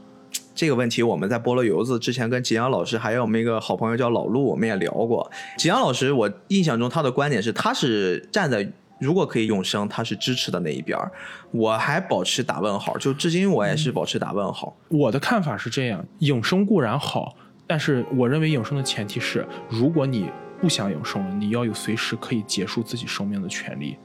[0.61, 5.27] 这个问题我们在菠萝油子之前跟吉阳老师还有我们一个好朋友叫老陆，我们也聊过。
[5.57, 8.71] 吉阳老师，我印象中他的观点是，他是站在。
[8.99, 11.11] 如果可以永生，他是支持的那一边儿，
[11.51, 14.77] 我还保持打问号，就至今我也是保持打问号。
[14.91, 17.35] 我的看法是这样：永生固然好，
[17.67, 20.31] 但是我认为永生的前提是，如果你
[20.61, 23.97] 不想永生了，你要有随时可以结束自己生命的权利。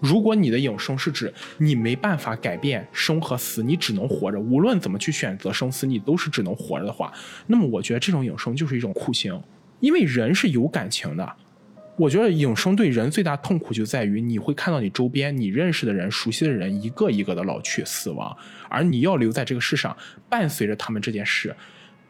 [0.00, 7.12] 如果你的永生是指你没办法改变生和死，你只能活着，无论怎么去选择生死，你都是只能活着的话，
[7.46, 9.40] 那么我觉得这种永生就是一种酷刑，
[9.80, 11.32] 因为人是有感情的。
[11.98, 18.36] 我觉得永生对人最大痛苦就在于你会看到你周边你认识的人、熟悉的人一个一个的老去死亡，
[18.68, 19.96] 而你要留在这个世上，
[20.28, 21.56] 伴随着他们这件事。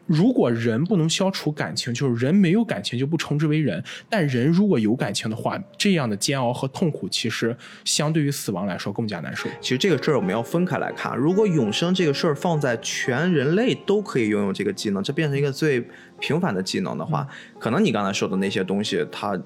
[0.07, 3.83] 如果人不能消除感情，就是人没有感情就不称之为人。
[4.09, 7.55] 但人如果有感情的话，这样的煎熬和痛苦其实
[7.85, 9.49] 相对于死亡来说更加难受。
[9.61, 11.15] 其实这个事儿我们要分开来看。
[11.15, 15.85] 如果永生这个事儿放在全人类都可以拥有这个技能，这变成一个最
[16.19, 17.27] 平凡的技能的话，
[17.59, 19.39] 可能你刚才说的那些东西，它。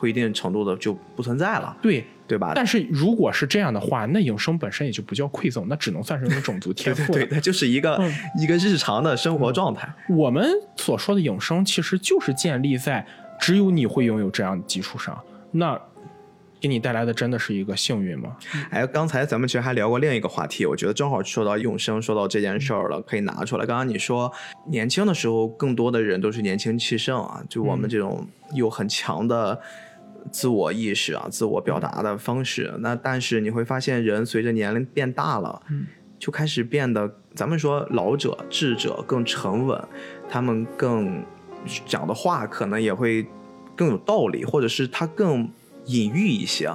[0.00, 2.52] 会一定程度的就不存在了，对对吧？
[2.54, 7.98] 但是如果是这样的话，那永生本身也就不叫馈赠，那只能算是一种种族天赋 对，它就是一个
[8.38, 9.88] 一个日常的生活状态。
[10.10, 13.04] 我们所说的永生，其实就是建立在
[13.40, 15.18] 只有你会拥有这样的基础上。
[15.50, 15.80] 那。
[16.60, 18.36] 给你带来的真的是一个幸运吗？
[18.70, 23.64] 哎，刚才咱们其实还聊过另一个话题，我觉得正好说到永生，说到这件事儿了，可以拿出来。
[23.64, 24.28] 刚刚你说
[24.66, 29.56] 年轻的时候，更多的人都是年轻气盛啊，就我们这种有很强的
[30.32, 32.74] 自我意识啊、自我表达的方式。
[32.80, 35.62] 那但是你会发现，人随着年龄变大了，
[36.18, 39.80] 就开始变得，咱们说老者、智者更沉稳，
[40.28, 41.22] 他们更
[41.86, 43.26] 讲的话可能也会
[43.76, 45.50] 更有道理，或者是他更。
[45.86, 46.70] 隐喻一些，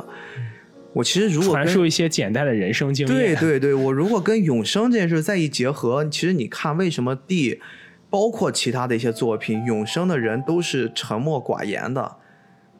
[0.91, 7.61] 我其实如果传授一些简单的人生经验，对对对，我如果跟永生这件事再一结合，其实你看为什么地，
[8.09, 12.15] 包括其他的一些作品，永生的人都是沉默寡言的。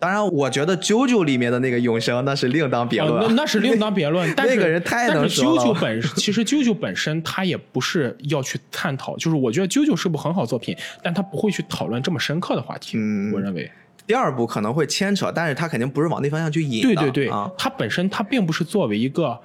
[0.04, 4.30] 当然，我觉得啾啾里面的那个永生那是另当别论，那那是另当别论。
[4.36, 5.62] 但那个人太能说了。
[5.62, 12.98] 啾啾本其实啾啾本身他也不是要去探讨，就是我觉得啾啾是部很好作品，但他不会去讨论这么深刻的话题。
[12.98, 13.72] 嗯，我认为。
[14.06, 16.94] 第二部可能会牵扯，但是他肯定不是往那方向去引的。
[16.94, 19.40] 对对对，啊，它本身它并不是作为一个，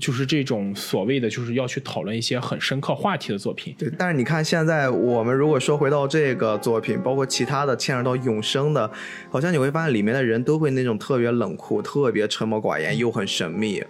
[0.00, 3.74] 就是这种所谓的就是要去讨论一些很深刻话题的作品。
[3.78, 8.90] 对，但是你看现在我们如果说回到这个作品，包括其他的牵扯到永生的，
[9.30, 13.84] 好像你会发现里面的人都会那种特别冷酷、特别沉默寡言，又很神秘。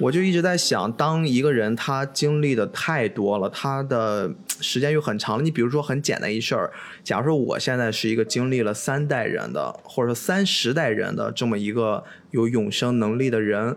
[0.00, 5.42] 我就一直在想，当一个人他经历的太多了，他的时间又很长了。
[5.42, 6.70] 你比如说很简单一事儿，
[7.02, 13.76] 假如说我现在是一个经历了三代人的，或者说三十代人的这么一个有永生能力的人，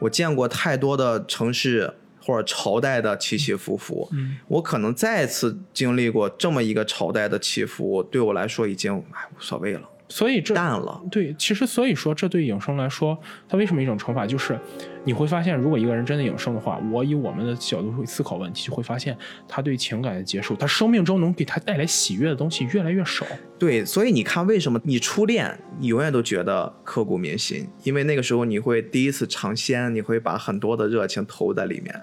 [0.00, 4.10] 我见过太多的城市或者朝代的起起伏伏，
[4.48, 9.88] 我可能再次经历过这么一个朝代的起伏，对我来说已经哎无所谓了。
[10.10, 13.16] 所以这淡了，对，其实所以说这对永生来说，
[13.48, 14.26] 它为什么一种惩罚？
[14.26, 14.58] 就是
[15.04, 23.24] 你会发现，如果一个人真的永生的话，我以我们的角度会思考问题，就会发现他对情感的接受，他生命中能给他带来喜悦的东西越来越少。
[23.56, 27.68] 对，所以你看，为什么你初恋，你永远都觉得刻骨铭心？
[27.84, 31.94] 因为那个时候你会第一次尝鲜，你会把很多的热情投在里面。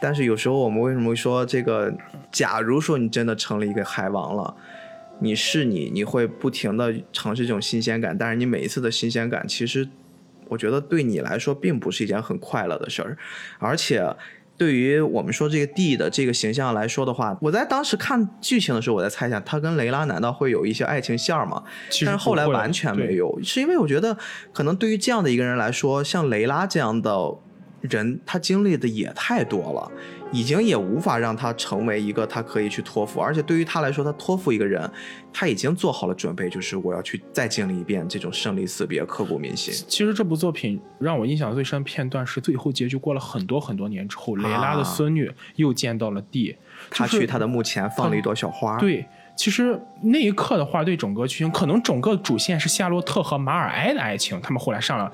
[0.00, 1.92] 但是有时候我们为什么会说这个？
[2.30, 4.54] 假如说你真的成了一个海王了。
[5.20, 9.88] 你是你，你会不停的尝试这种新鲜感，但是你每一次的新鲜感，其实
[10.48, 13.16] 我觉得对你来说并不是一件很快乐的事儿，
[13.58, 14.04] 而且
[14.56, 21.62] 对于我们说这个 D 的这个形象来说的话，我在当时看剧情的时候，我在猜想他跟雷拉难道会有一些爱情线吗？
[22.04, 24.16] 但是后来完全没有，是因为我觉得
[24.52, 27.34] 可能对于这样的一个人来说，像雷拉这样的
[27.80, 29.90] 人他经历的也太多了，
[30.32, 34.90] 已经也无法让他成为一个他可以去托付，而且对于他来说，他托付一个人，
[35.32, 39.74] 他已经做好了准备，就是我要去再经历一遍这种生离死别，刻骨铭心。
[39.88, 46.56] 其实这部作品让我印象最深片段是最后结局，过了很多很多年之后，蕾拉的孙女又见到了地，
[46.90, 48.78] 他去他的墓前放了一朵小花。
[48.78, 49.06] 对。
[49.36, 55.10] 其实那一刻的话，对整个剧情，可能整个主线是夏洛特和马尔埃的爱情，他们后来上了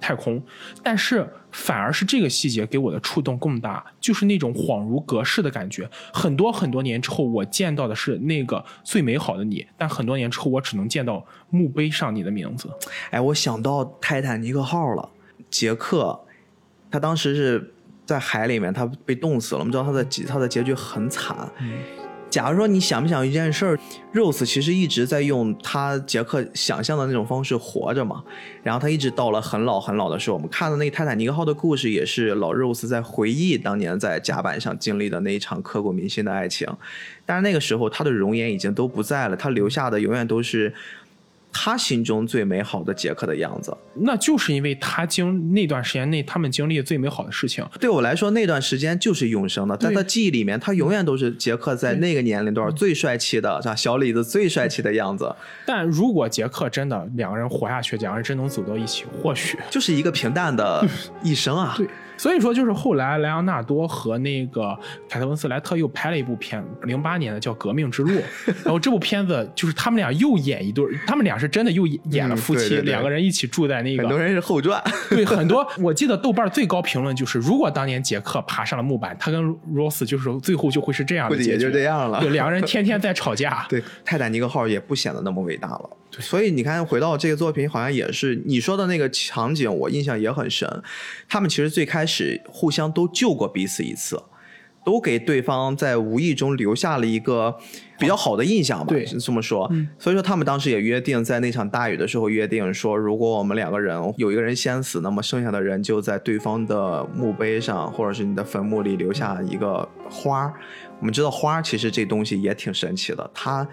[0.00, 0.42] 太空，
[0.82, 5.88] 但是反而是这个细节给我的触动更大，就是那种恍如隔世的感觉。
[6.12, 12.70] 很多很多年之后，我见到的是那个最美好的你，但很多年之后，我只能见到墓碑上你的名字。
[13.10, 15.08] 哎，我想到泰坦尼克号了，
[15.50, 16.20] 杰克，
[16.90, 17.74] 他当时是
[18.06, 19.60] 在海里面，他被冻死了。
[19.60, 21.36] 我们知道他的他的结局很惨。
[22.30, 23.78] 假如说你想不想一件事儿
[24.14, 28.22] ，Rose 其实一直在用他杰克想象的那种方式活着嘛，
[28.62, 36.68] 然后他一直到了很老很老的时候，我们看的那个泰坦尼克号的故事也是老 Rose 在回忆当年在甲板上经历的那一场刻骨铭心的爱情，
[37.26, 40.72] 但是那个时候他的容颜已经都不在了，他留下的永远都是。
[41.52, 47.66] 他心中最美好的杰克的样子，那就是因为他经那段时间内他们经历最美好的事情。
[47.80, 53.76] 对我来说，那段时间就是永生的，在他记忆里面，他永远都是杰克在那个年龄段最帅气的，像？
[53.76, 55.34] 小李子最帅气的样子。
[55.64, 60.86] 但如果杰克真的两个人活下去，两个人真能走到一起，或许就是一个平淡的
[61.22, 61.74] 一生啊。
[61.76, 61.86] 对。
[62.20, 68.10] 所以说，就是后来莱昂纳多和那个凯特温斯莱特又拍了一部片，零八年的叫《革命之路》，
[68.62, 74.02] 然后这部片子就是他们俩又演一对，他们俩是真的又演了夫妻，两个人一起住在那个。
[74.02, 74.78] 很多人是后传。
[75.08, 79.42] 对，很多我记得豆瓣最高评论就是，如果当年杰克爬上了木板，他跟
[79.74, 82.20] Rose 就是最后就会是这样的结局，就这样了。
[82.20, 83.64] 对，两个人天天在吵架。
[83.70, 85.90] 对，泰坦尼克号也不显得那么伟大了。
[86.18, 90.82] 所以你看，回到这个作品，好像也是你说的那个场景，我印象也很深。
[91.28, 94.20] 他们其实最开始互相都救过彼此一次，
[94.84, 97.56] 都给对方在无意中留下了一个
[97.98, 98.86] 比较好的印象吧。
[98.88, 99.70] 对，这么说。
[99.98, 110.52] 所以说，他们当时也约定，在那场大雨的时候约定说，如果我们两个人有一个人先死，那么剩下的人就在对方的墓碑上，或者是你的坟墓里留下一个花。
[110.98, 113.66] 我们知道花其实这东西也挺神奇的，它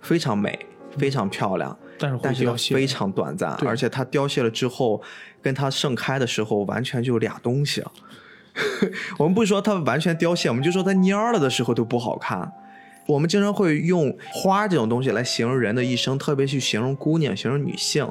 [0.00, 0.58] 非常美，
[0.98, 1.78] 非常漂亮。
[1.98, 5.02] 但是但是非常短暂，而且它凋谢了之后，
[5.40, 7.82] 跟它盛开的时候完全就俩东西。
[9.18, 12.52] 我们不说它完全凋谢，我们就说它蔫了的时候都不好看。
[13.06, 18.10] 我们经常会用花这种东西来形容人的一生，特别去形容姑娘、形容女性，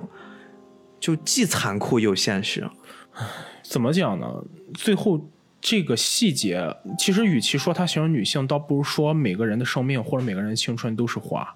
[0.99, 2.69] 就既残酷又现实。
[3.63, 4.27] 怎么讲呢？
[4.73, 5.29] 最后
[5.59, 11.55] 这个细节，其实与其说它形容女性，倒不如说每个人的生命或者每个人的青春都是花。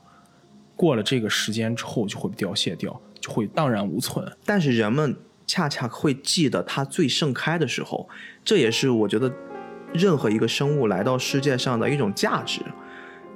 [0.77, 4.25] 过了这个时间之后，就会凋谢掉，就会荡然无存。
[4.45, 5.13] 但是人们
[5.45, 8.07] 恰恰会记得它最盛开的时候，
[8.45, 9.29] 这也是我觉得
[9.93, 12.61] 任何一个生物来到世界上的一种价值。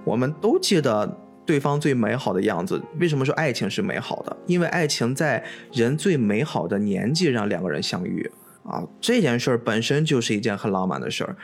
[0.05, 2.81] 我们都记得对方最美好的样子。
[2.99, 4.37] 为什么说爱情是美好的？
[4.45, 8.29] 因为爱情在人最美好的年纪让两个人相遇
[8.63, 11.35] 啊，这件事儿本身就是一件很浪漫的事儿。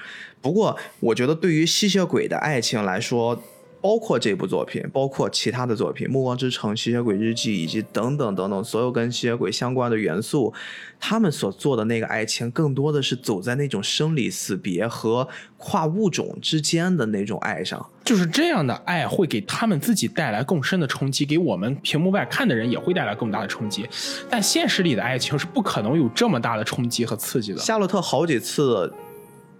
[0.42, 3.42] 不过，我觉得对于吸血鬼的爱情来说，
[3.82, 10.54] 包括这部作品，包括其他的作品，《暮光之城》、《吸血鬼日记》以及等等等等，所有跟吸血鬼相关的元素，
[11.00, 17.86] 他们所做的那个爱情，更多的是走在那种生离死别和跨物种之间的那种爱上。
[18.04, 23.88] 就是这样的爱会给他们自己带来更深的冲击，给我们屏幕外看的人也会带来更大的冲击。
[24.30, 27.60] 但现实里的爱情是不可能有这么大的冲击和刺激的。
[27.60, 28.92] 夏洛特好几次。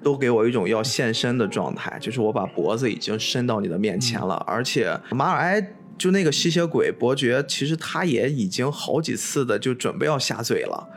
[0.04, 10.88] 都给我一种要现身的状态，就是我把脖子已经伸到你的面前了，而且马尔埃就那个吸血鬼伯爵，其实他也已经好几次的就准备要下嘴了，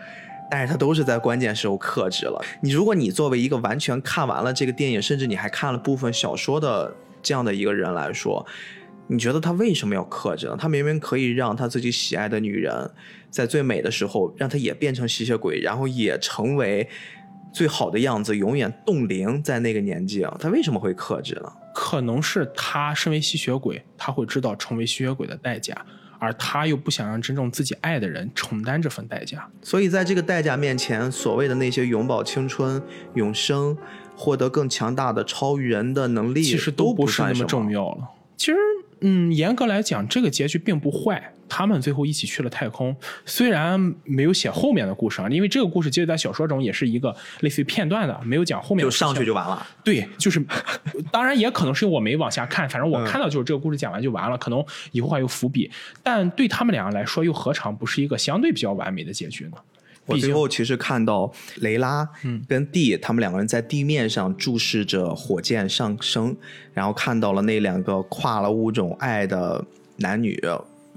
[0.51, 2.45] 但是他都是在关键时候克制了。
[2.63, 8.45] 你如果你作为一个完全看完了这个电影，甚至你还看了部分小说的这样的一个人来说，
[9.07, 10.57] 你觉得他为什么要克制呢？
[10.57, 12.91] 他明明可以让他自己喜爱的女人
[13.31, 16.87] 在最美的时候，让他也变成吸血鬼，然后也成为。
[17.53, 21.53] 最好的样子永远冻龄在那个年纪啊，他为什么会克制呢？
[21.75, 25.75] 可能是他身为吸血鬼，他会知道成为吸血鬼的代价，
[26.19, 29.49] 而他又不想让真正自己爱的人承担这份代价。
[29.63, 32.83] 所以在这个代价面前，所谓的那些永葆青春、
[33.15, 33.77] 永生、
[34.17, 38.09] 获得更强大的超人的能力，其实都不是那么重要了。
[38.37, 38.57] 其实。
[39.03, 41.33] 嗯，严格来讲，这个结局并不坏。
[41.51, 42.97] 他们最后一起去了太空，
[43.27, 48.83] 虽然没有写后面的故事啊，因为这个故事其实，在小说中也是一个类似于片段的，没有讲后面。
[48.83, 49.67] 就上去就完了。
[49.85, 50.41] 对，就是，
[51.11, 55.71] 当然也可能是我没往下看，反正我看到就是这个故事讲完就完了，可能以后还有伏笔。
[56.03, 59.53] 但对他们两个来说，又何尝不是一个相对比较完美的结局呢？
[60.07, 62.09] 我最后其实看到雷拉
[62.49, 66.37] 跟蒂他们两个人在地面上注视着火箭上升，
[66.73, 69.65] 然后看到了那两个跨了物种爱的
[69.99, 70.35] 男女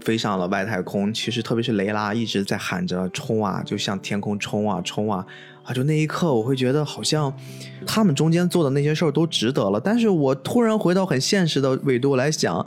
[0.04, 1.14] 飞上了外太空。
[1.14, 5.26] 其实特别是雷拉一直在喊着冲啊，就向天空冲啊冲啊
[5.64, 5.74] 啊！
[5.74, 7.34] 就那一刻，我会觉得好像
[7.86, 9.80] 他们中间做的那些事儿都值得了。
[9.80, 12.66] 但是我突然回到很现实的维度来想，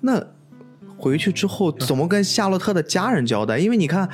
[0.00, 0.22] 那
[0.96, 3.58] 回去之后怎么跟夏洛特的家人交代？
[3.58, 4.08] 因为你看。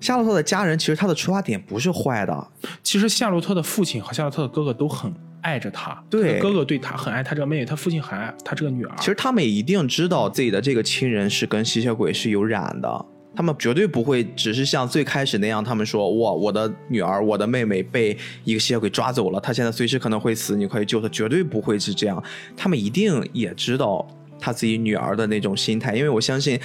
[0.00, 2.48] 夏洛特的家人其实他的出发点不是坏的，
[2.84, 5.12] 其实夏洛特的父亲和夏洛特的哥哥都很
[5.48, 8.94] 爱着他，对，哥哥对他很爱他这个妹妹，他父亲很爱他这个女儿。
[8.98, 22.22] 其实他们也一定知道自己的这个亲人是跟吸血鬼是有染的，他们绝对不会只是像最开始那样，他们说哇，我的女儿，我的妹妹被一个吸血鬼抓走了，她现在随时可能会死，你可以救她，绝对不会是这样。
[22.56, 24.06] 他们一定也知道
[24.38, 26.60] 他自己女儿的那种心态，因为我相信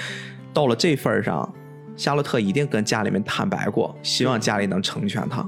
[0.53, 1.51] 到了这份上。
[1.95, 5.47] 夏洛特一定跟家里面坦白过，希望家里能成全他。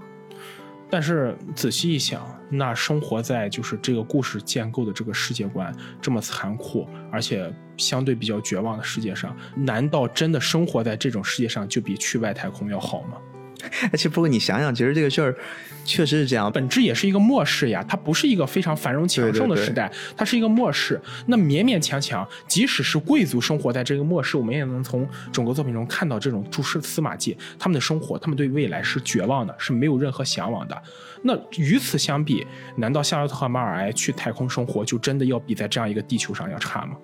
[0.91, 13.17] 但是仔细一想，那生活在就是这个故事建构的这个世界观这么残酷，而且相对比较绝望的世界上，难道真的生活在这种世界上就比去外太空要好吗？
[13.91, 15.35] 而且不过你想想，其实这个事儿
[15.83, 20.99] 确实是这样，本质也是一个末世呀，它不是一个非常繁荣强盛的时代，它是一个末世。
[21.27, 30.83] 那勉勉强强，即使是贵族生活在这个末世，我们也能从整个作品中看到这种蛛丝司马迹，他们的生活，他们对未来是绝望的，是没有任何向往的。
[31.23, 32.45] 那与此相比，
[32.77, 36.95] 难道夏洛特和马尔埃去太空生活就真的要比在这样一个地球上要差吗？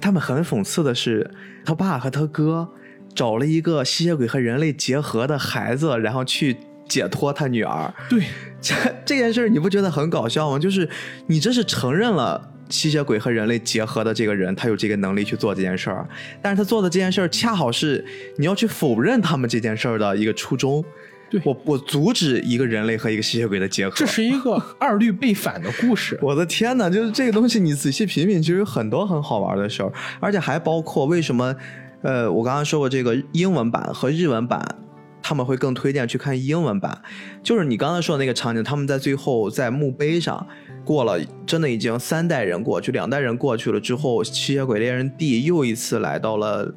[0.00, 1.30] 他们很讽刺的是，
[1.64, 2.68] 他爸和他哥。
[3.14, 6.56] 找了一个吸血鬼和人类结合的孩子，然后去
[6.88, 7.92] 解脱他女儿。
[8.08, 8.22] 对，
[8.60, 10.58] 这这件事你不觉得很搞笑吗？
[10.58, 10.88] 就是
[11.26, 16.08] 你这是承认了吸血鬼和人类结合的这个人，他有这个能力去做这件事儿，
[16.40, 18.04] 但是他做的这件事儿恰好是
[18.38, 20.84] 你要去否认他们这件事儿的一个初衷。
[21.28, 23.94] 对我，我阻止一个人类和一个吸血鬼的结合。
[23.94, 26.18] 这是一个 二律背反的故事。
[26.20, 26.90] 我的天哪！
[26.90, 31.54] 就是这个东西，你仔细品品，其实有很多很好玩的事儿，而且还包括为什么。
[32.02, 34.76] 呃，我刚刚说过这个英文版和日文版，
[35.22, 37.02] 他们会更推荐去看英文版。
[37.42, 40.46] 就是你刚才说的那个场景，他们在最后在墓碑上
[40.84, 46.72] 过了，真的已经三代人过去，两代人过去了之后，吸血鬼猎人 D 又一次来到了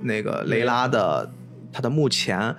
[0.00, 1.30] 那个雷拉的
[1.70, 2.56] 他的墓前，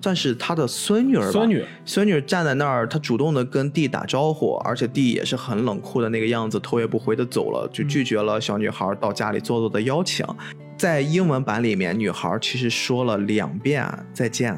[0.00, 1.30] 算是他的孙女儿吧。
[1.32, 10.24] 孙女，孙女站在那儿，她主动的跟 D 打招呼，而且 D 也是很冷酷的那个样子，头也不回的走了，就拒绝了小女孩到家里坐坐的邀请。
[10.76, 14.54] 在英文版里面，女孩其实说了两遍再见，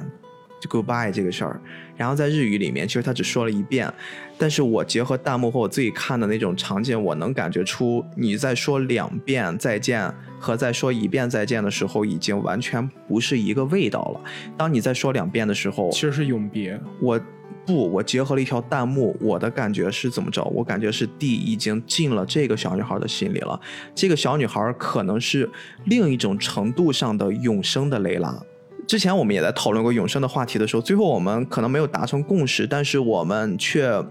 [0.60, 1.60] 就 goodbye 这个事儿。
[1.96, 3.92] 然后在日语里面，其实她只说了一遍。
[4.36, 14.20] 但是我结合弹幕和我自己看的那种场景，我能感觉出你在说两遍再见和在说一遍再见的时候，已经完全不是一个味道了。
[14.56, 16.80] 当你在说两遍的时候，其实是永别。
[17.00, 17.20] 我。
[17.68, 20.42] 不，我结合了一条弹幕，我的感觉是怎么着？
[20.46, 23.60] 我感觉是 D 已经进了这个小女孩的心里了。
[23.94, 25.46] 这个小女孩可能是
[25.84, 28.42] 另一种程度上的永生的雷拉。
[28.86, 34.02] 之前我们也在讨论过永生的话题的时候，最后我们可能没有达成共识，但是我们却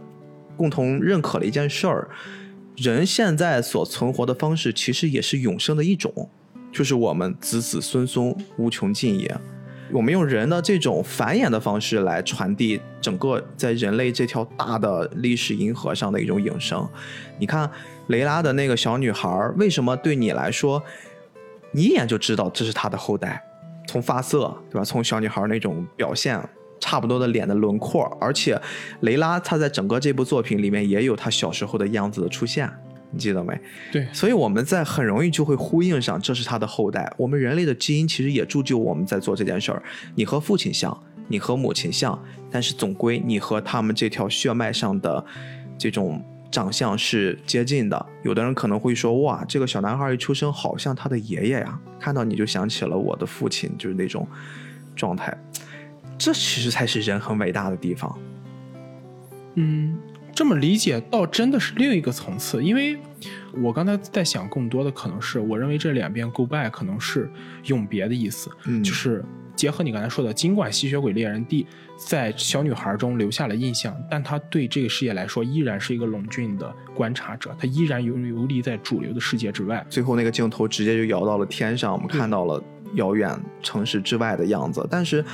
[0.56, 2.08] 共同认可了一件事儿：
[2.76, 6.30] 人现在所存活的方式其实也是永生的一种，
[6.72, 9.36] 就是我们子子孙孙无穷尽也。
[9.92, 16.88] 我们用人的这种繁衍的方式来传递整个在人类这条大的历史银河上的一种永生。
[17.40, 17.70] 你看
[18.08, 20.82] 雷拉的那个小女孩，为什么对你来说，
[21.72, 23.42] 你一眼就知道这是她的后代？
[23.88, 24.84] 从发色，对吧？
[24.84, 26.38] 从小女孩那种表现，
[26.80, 28.60] 差不多的脸的轮廓，而且
[29.00, 32.70] 雷拉她在整个这部作品里面也有她小时候的样子的出现。
[33.18, 33.60] 你记得没？
[33.92, 37.12] 对，所以我们在很容易就会呼应上，这是他的后代。
[37.18, 39.82] 我们人类的基因其实也铸就我们在做这件事儿。
[40.14, 40.96] 你和父亲像，
[41.28, 45.26] 你和母亲像，但是总归你和他们这条血脉上的
[45.76, 48.06] 这种长相是接近的。
[48.24, 54.28] 有的人可能会说：“哇，这个小男孩一出生好像他的爷爷呀！”看到你就想起了我的父亲，就是那种
[54.96, 55.36] 状态。
[56.18, 58.20] 这其实才是人很伟大的地方。
[59.56, 59.98] 嗯。
[60.38, 62.96] 这么理解倒真的是另一个层次，因为
[63.64, 67.28] 我刚才在想，更多的可能是我认为这两遍 goodbye 可能是
[67.66, 69.26] 永别的意思，嗯，就是
[69.56, 71.66] 结合你刚才说的，尽管吸血鬼猎人 D
[71.98, 79.84] 在小女孩中留下了印象，但他对这个世界来说依然是一个冷峻的观察者，他依然游游离在主流的世界之外。
[79.90, 82.64] 最后那个镜头直接就摇到了天上，我们看到了
[82.94, 85.26] 遥远城市之外的样子，但是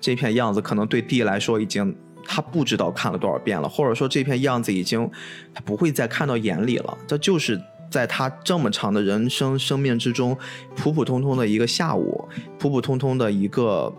[0.00, 1.92] 这片样子可能对 D 来说已经。
[2.24, 5.08] 他不知道看了多少遍了，或者说这片样子已经
[5.52, 6.96] 他不会再看到眼里了。
[7.06, 7.60] 这就是
[7.90, 10.36] 在他这么长的人生生命之中，
[10.74, 12.26] 普普通通的一个下午，
[12.58, 13.92] 普普通通的一个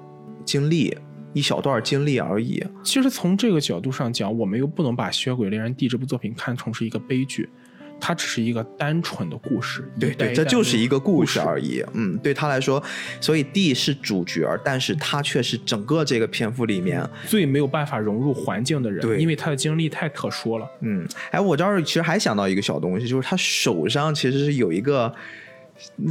[0.43, 0.97] 经历，
[1.34, 2.63] 一小段经历而已。
[2.84, 7.49] 其实从这个角度上讲，我们又不能把《吸血鬼猎人 D》这部作品看成是一个悲剧。
[8.05, 11.81] 它只是一个单纯的故事，对对，这就是一个故事而已。
[11.93, 12.83] 嗯，对他来说，
[13.21, 20.69] 所以 D 是主角，但是他却是整个这个篇幅里面最没有办法融入环境的人，对，因为他的经历太特殊了。
[20.81, 25.15] 嗯，哎，我这儿其实还想到一个小东西，就是他手上其实是有一个。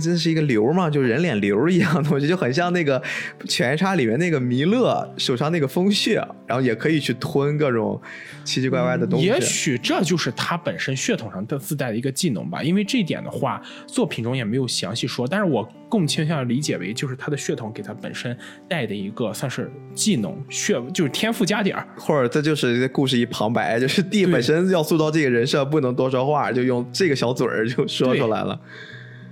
[0.03, 3.01] 这是一个瘤嘛，就人脸瘤一样的东西，就很像那个
[3.49, 8.01] 《犬夜叉》里面那个弥勒手上那个风穴，然后也可以去吞各种
[8.45, 9.27] 奇奇怪怪的东西。
[9.27, 15.27] 也许这就是他本身血统上的自带的一个技能吧，因为这一点的话，作品中也没有详细说。
[15.27, 18.37] 但是我更倾向理解为，就是他的血统给他本身
[18.69, 28.61] 带的一个算是技能血，就是天赋加点儿，或者这就是故事一旁白，就是地本身要塑造这个人设，不能多说话，就用这个小嘴儿就说出来了。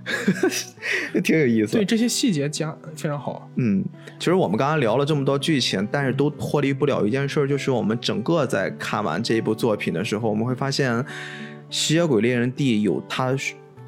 [1.23, 3.49] 挺有意思，对这些细节加非常好。
[3.57, 3.85] 嗯，
[4.19, 10.93] 其实我们刚刚聊了这么多剧情，但是都脱离不了一件事，就是我们整个在看完这一部作品的时候，我们会发现
[11.69, 13.37] 《吸血鬼猎人 D》有它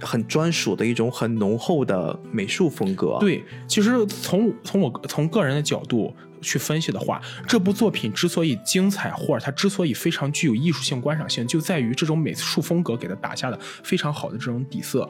[0.01, 3.17] 很专属的一种很浓厚的美术风格。
[3.21, 15.09] 对，其实从从我从个人的角度去分析的话，这部作品之所以精彩，或者它之所以非常具有艺术性、观赏性，就在于这种美术风格给它打下的非常好的这种底色。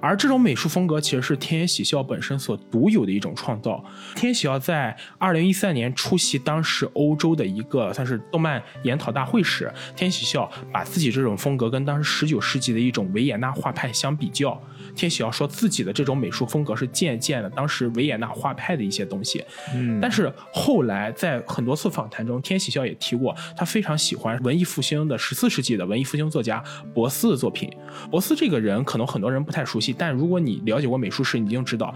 [0.00, 3.84] 而这种美术风格其实是天野喜孝本身所独有的一种创造。
[4.16, 14.60] 天野喜孝在二零一三年出席当时欧洲的一个算是动漫研讨大会时，天野喜孝把自己这种风格跟当时十九世纪的一种维也纳画派相比较。
[14.94, 26.62] 天喜要说自己的这种美术风格是借鉴了当时维也纳画派的一些东西，嗯，但是后来在很多次访谈中，天喜笑也提过，他非常喜欢文艺复兴的十四世纪的文艺复兴作家
[26.94, 27.70] 博斯的作品。
[28.10, 31.94] 博斯这个人可能很多人不太熟悉，但如果你了解过美术史，你一定知道。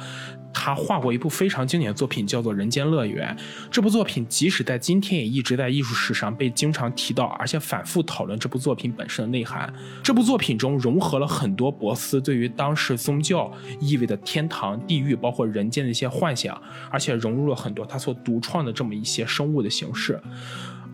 [0.57, 3.36] 他画过一部非常经典的作品，叫做《人间乐园》。
[3.72, 9.70] 这部作品即使在今天也一直在艺术史上被经常提到，而且反复讨论这部作品本身的内涵。
[10.01, 16.61] 这部作品中融合了很多博斯对于当时是宗教意味的天堂、地狱，包括人间的一些幻想，
[16.91, 20.20] 而且融入了很多他所独创的这么一些生物的形式。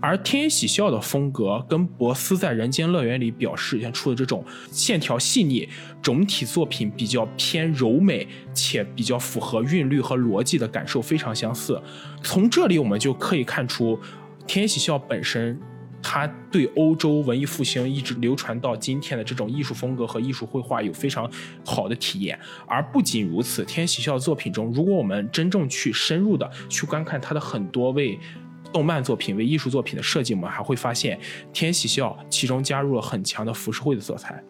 [0.03, 5.68] 而天喜笑的风格跟博斯在《人间乐园》里表示现出的这种线条细腻、
[6.01, 11.78] 整体作品比较偏柔美且比较符合韵律和逻辑的感受非常相似。
[12.22, 13.99] 从这里我们就可以看出，
[14.47, 15.61] 天喜笑本身
[16.03, 21.30] 他对欧洲文艺复兴一直流传到今天的这种艺术风格和艺术绘画有非常
[21.64, 22.38] 好的体验。
[22.66, 28.18] 而不仅如此，天喜孝作品中，如果我们真正去深入的去观看他的很多位。
[28.72, 31.18] 动漫作品为艺术作品的设计，我们还会发现
[31.53, 34.40] 天喜孝其中加入了很强的浮世绘的色彩。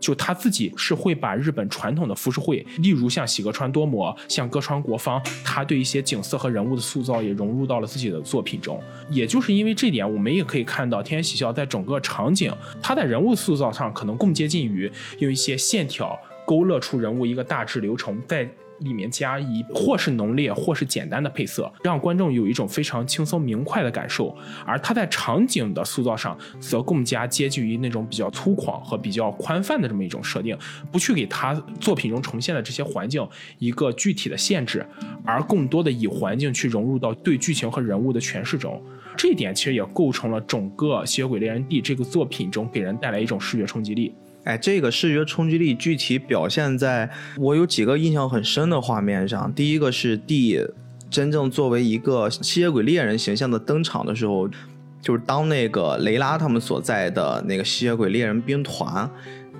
[0.00, 8.80] 就他自己是会把日本传统的浮世绘，例如像喜歌川多摩、像歌川国芳，他对一些景色和人物的塑造也融入到了自己的作品中。
[9.10, 18.48] 也就是因为这点，我们也可以看到天喜孝在整个场景，他在人物塑造上可能更接近于用一些线条勾勒出人物一个大致流程，在。
[18.80, 24.36] 里面加以或是浓烈或是简单的配色，让观众有一种非常轻松明快的感受。
[24.64, 30.56] 而他在场景的塑造上，则更加接近于那种比较粗犷和比较宽泛的这么一种设定，
[30.92, 33.26] 不去给他作品中呈现的这些环境
[33.58, 34.86] 一个具体的限制，
[35.24, 38.82] 而更多的以环境去融入到对剧情和人物的诠释中。
[39.16, 44.14] 这一点其实也构成了整个《吸血鬼猎人 D》这个作品中给人带来一种视觉冲击力。
[44.48, 49.52] 哎，这个视觉冲击力具体表现在我有几个印象很深的画面上。
[49.52, 50.58] 第一个是 D
[51.10, 54.48] 真正作为一个吸血鬼猎人形象的登场的时候，
[55.02, 59.10] 就是当那个雷拉他们所在的那个吸血鬼猎人兵团，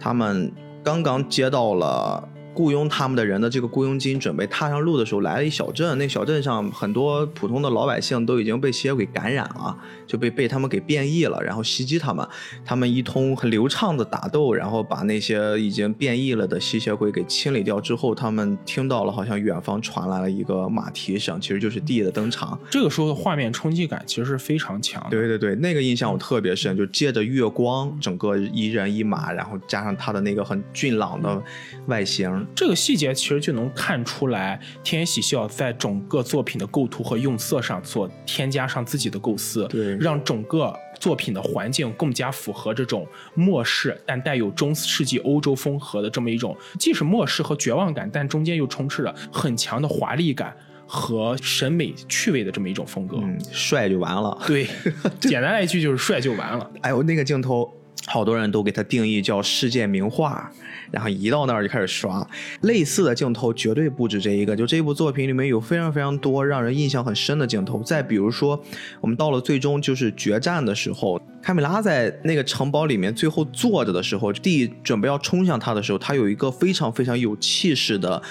[0.01, 0.51] 他们
[0.83, 2.27] 刚刚接到了。
[2.59, 5.97] 雇佣他们的人的这个雇佣金准备踏上路的时候，来了一小镇。
[5.97, 9.79] 那小镇上很多普通的老百姓都已经被吸血鬼感染了，
[10.09, 12.27] 就被被他们给变异了，然后袭击他们。
[12.65, 22.59] 他们一通很流畅的打斗，然后把那些已经变异了的吸血鬼给清理掉之后，他们听到了好像远方传来了一个马蹄声，其实就是地的登场。
[22.69, 25.01] 这个时候的画面冲击感其实是非常强。
[25.09, 31.41] 对对对，那个印象我特别深，就借着月光，整个一人一马，然后加上他的那个很俊朗的
[31.87, 32.48] 外形。
[32.55, 50.53] 这个细节其实就能看出来，天野喜孝在整个作品的构图和用色上所添加上自己的构思，对，让整个作品的环境更加符合这种末世但带有中世纪欧洲风格的这么一种，既是末世和绝望感，但中间又充斥着很强的华丽感
[50.85, 53.19] 和审美趣味的这么一种风格。
[53.23, 54.37] 嗯，帅就完了。
[54.47, 54.67] 对，
[55.21, 56.69] 简单来一句就是帅就完了。
[56.81, 57.73] 哎呦，那个镜头。
[58.09, 60.51] 好多人都给它定义叫世界名画，
[60.91, 62.27] 然后一到那儿就开始刷。
[62.63, 67.83] 类似的镜头绝对不止这一个，就这部作品里面有非常非常多让人印象很深的镜头。
[67.83, 68.59] 再比如说，
[69.03, 78.23] 我们到了最终就是决战的时候，卡米拉在那个城堡里面最后坐着的时候，地准备要冲向他的时候，他有一个非常非常有气势的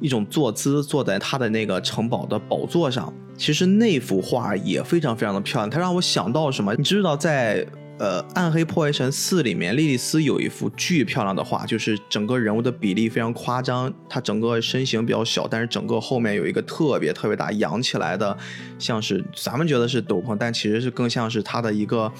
[0.00, 3.14] 一种坐姿，坐在他的那个城堡的宝座上。
[3.36, 6.74] 其实那幅画也非常非常的漂亮，它让我想到什么？
[6.74, 7.64] 你知道在。
[7.96, 18.36] 呃，《暗黑破坏神四》里面，莉莉丝有一幅巨漂亮的画，就是整个人物的比例非常夸张，她整个身形比较小，但是整个后面有一个特别特别大扬起来的，
[18.80, 22.12] 像是咱们觉得是斗篷，但其实是更像是她的一个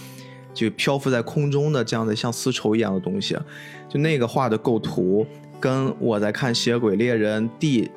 [0.55, 3.37] 就漂浮在空中的这样的像丝绸一样的东西。
[3.89, 5.27] 就那个画的构图，
[5.59, 7.91] 跟我在看《吸血鬼猎人》D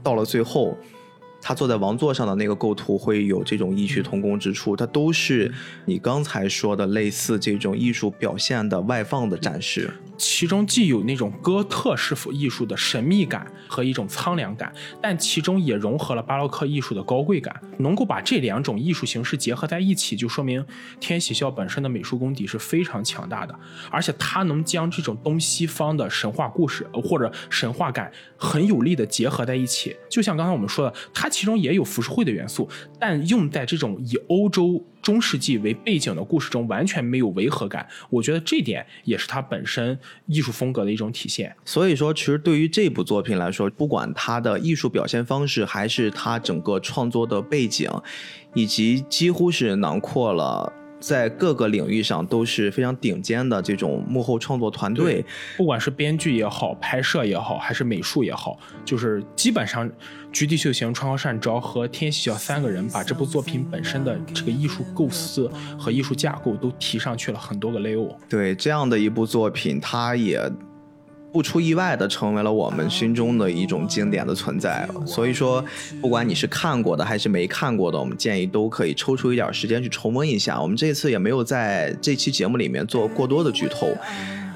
[0.00, 0.78] 到了最后。
[1.48, 5.54] 他坐在王座上的那个构图会有这种异曲同工之处，它都是
[5.84, 9.88] 你刚才说的类似这种艺术表现的外放的展示。
[10.16, 17.60] 其中既有那种哥特式艺术的神秘感和一种苍凉感，但其中也融合了巴洛克艺术的高贵感。
[17.78, 20.64] 能够把这两种艺术形式结合在一起，就说明
[20.98, 23.54] 天喜笑本身的美术功底是非常强大的。
[23.90, 29.94] 而且他能将这种东西方的神话故事或者神话感很有力的结合在一起。
[30.08, 32.68] 就像刚才我们说的，它其中也有浮世绘的元素，
[32.98, 34.84] 但用在这种以欧洲。
[35.06, 39.96] 中世纪为背景的故事中完全没有违和感，我觉得这点也是它本身
[40.26, 41.54] 艺术风格的一种体现。
[41.64, 47.88] 所以说，其实对于这部作品来说，不管它的艺术表现方式，还是它整个创作的背景，
[48.54, 50.72] 以及几乎是囊括了。
[50.98, 55.22] 在各个领域上都是非常顶尖的这种幕后创作团队，
[55.58, 59.88] 不管是编剧也好，拍摄也好，还是美术也好，就是基本上
[60.36, 68.14] 菊地秀行、川河善昭和天喜孝三个人把这部作品本身的这个艺术构思和艺术架构都提上去了很多个 level。
[68.28, 70.38] 对这样的一部作品，它也。
[71.32, 75.62] 不出意外的成为了我们心中的一种经典的存在，所以说，
[76.00, 80.58] 不管你是看过的还是没看过的，我们建议都可以抽出一点时间去重温一下。
[80.58, 83.94] 我们这次也没有在这期节目里面做过多的剧透。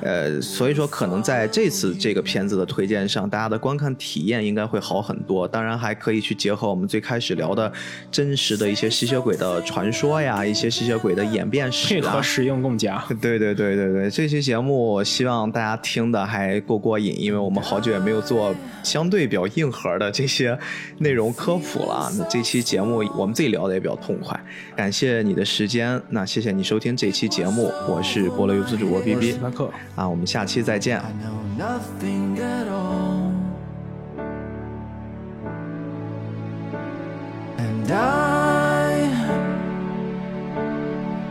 [0.02, 5.46] 呃，所以说可能在这次这个片子的推荐上，大家的观看体验应该会好很多。
[5.46, 7.72] 当然，还可以去结合我们最开始聊的
[8.10, 13.02] 真实的一些吸血鬼的传说呀，一些吸血鬼的演变史啊，配合使用更佳。
[13.20, 20.58] 对对对对对，这期节目希望大家听的还过过瘾，因为我们好久也没有做相对比较硬核的这些
[20.98, 22.10] 内容科普了。
[22.18, 24.38] 那这期节目我们自己聊的也比较痛快，
[24.74, 29.34] 感谢你的时间，那谢谢你收听这期节目，我是菠萝游子主播 B B。
[29.95, 31.01] 啊，我们下期再见。
[37.57, 39.09] And I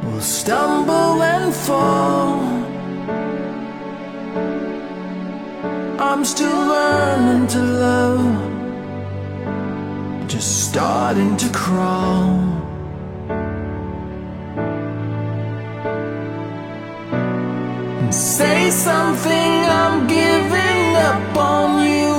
[0.05, 2.41] will stumble and fall.
[5.99, 8.25] I'm still learning to love,
[10.29, 12.58] just starting to crawl.
[18.40, 19.52] Say something,
[19.82, 22.14] I'm giving up on you.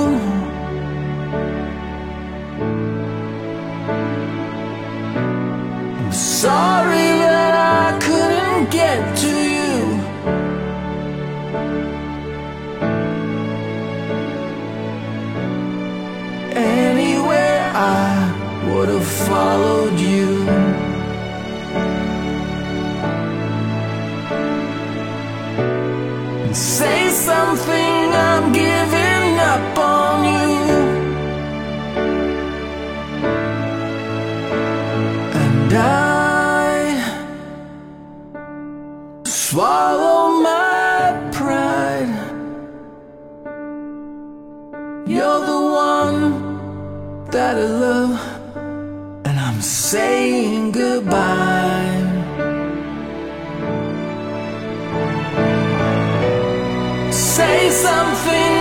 [5.97, 9.73] I'm sorry that I couldn't get to you.
[16.55, 20.10] Anywhere I would have followed you.
[27.55, 30.71] Something, I'm giving up on you.
[35.43, 36.75] And I
[39.25, 42.13] swallow my pride.
[45.07, 46.19] You're the one
[47.31, 48.19] that I love,
[49.25, 51.60] and I'm saying goodbye.
[57.71, 58.60] Something,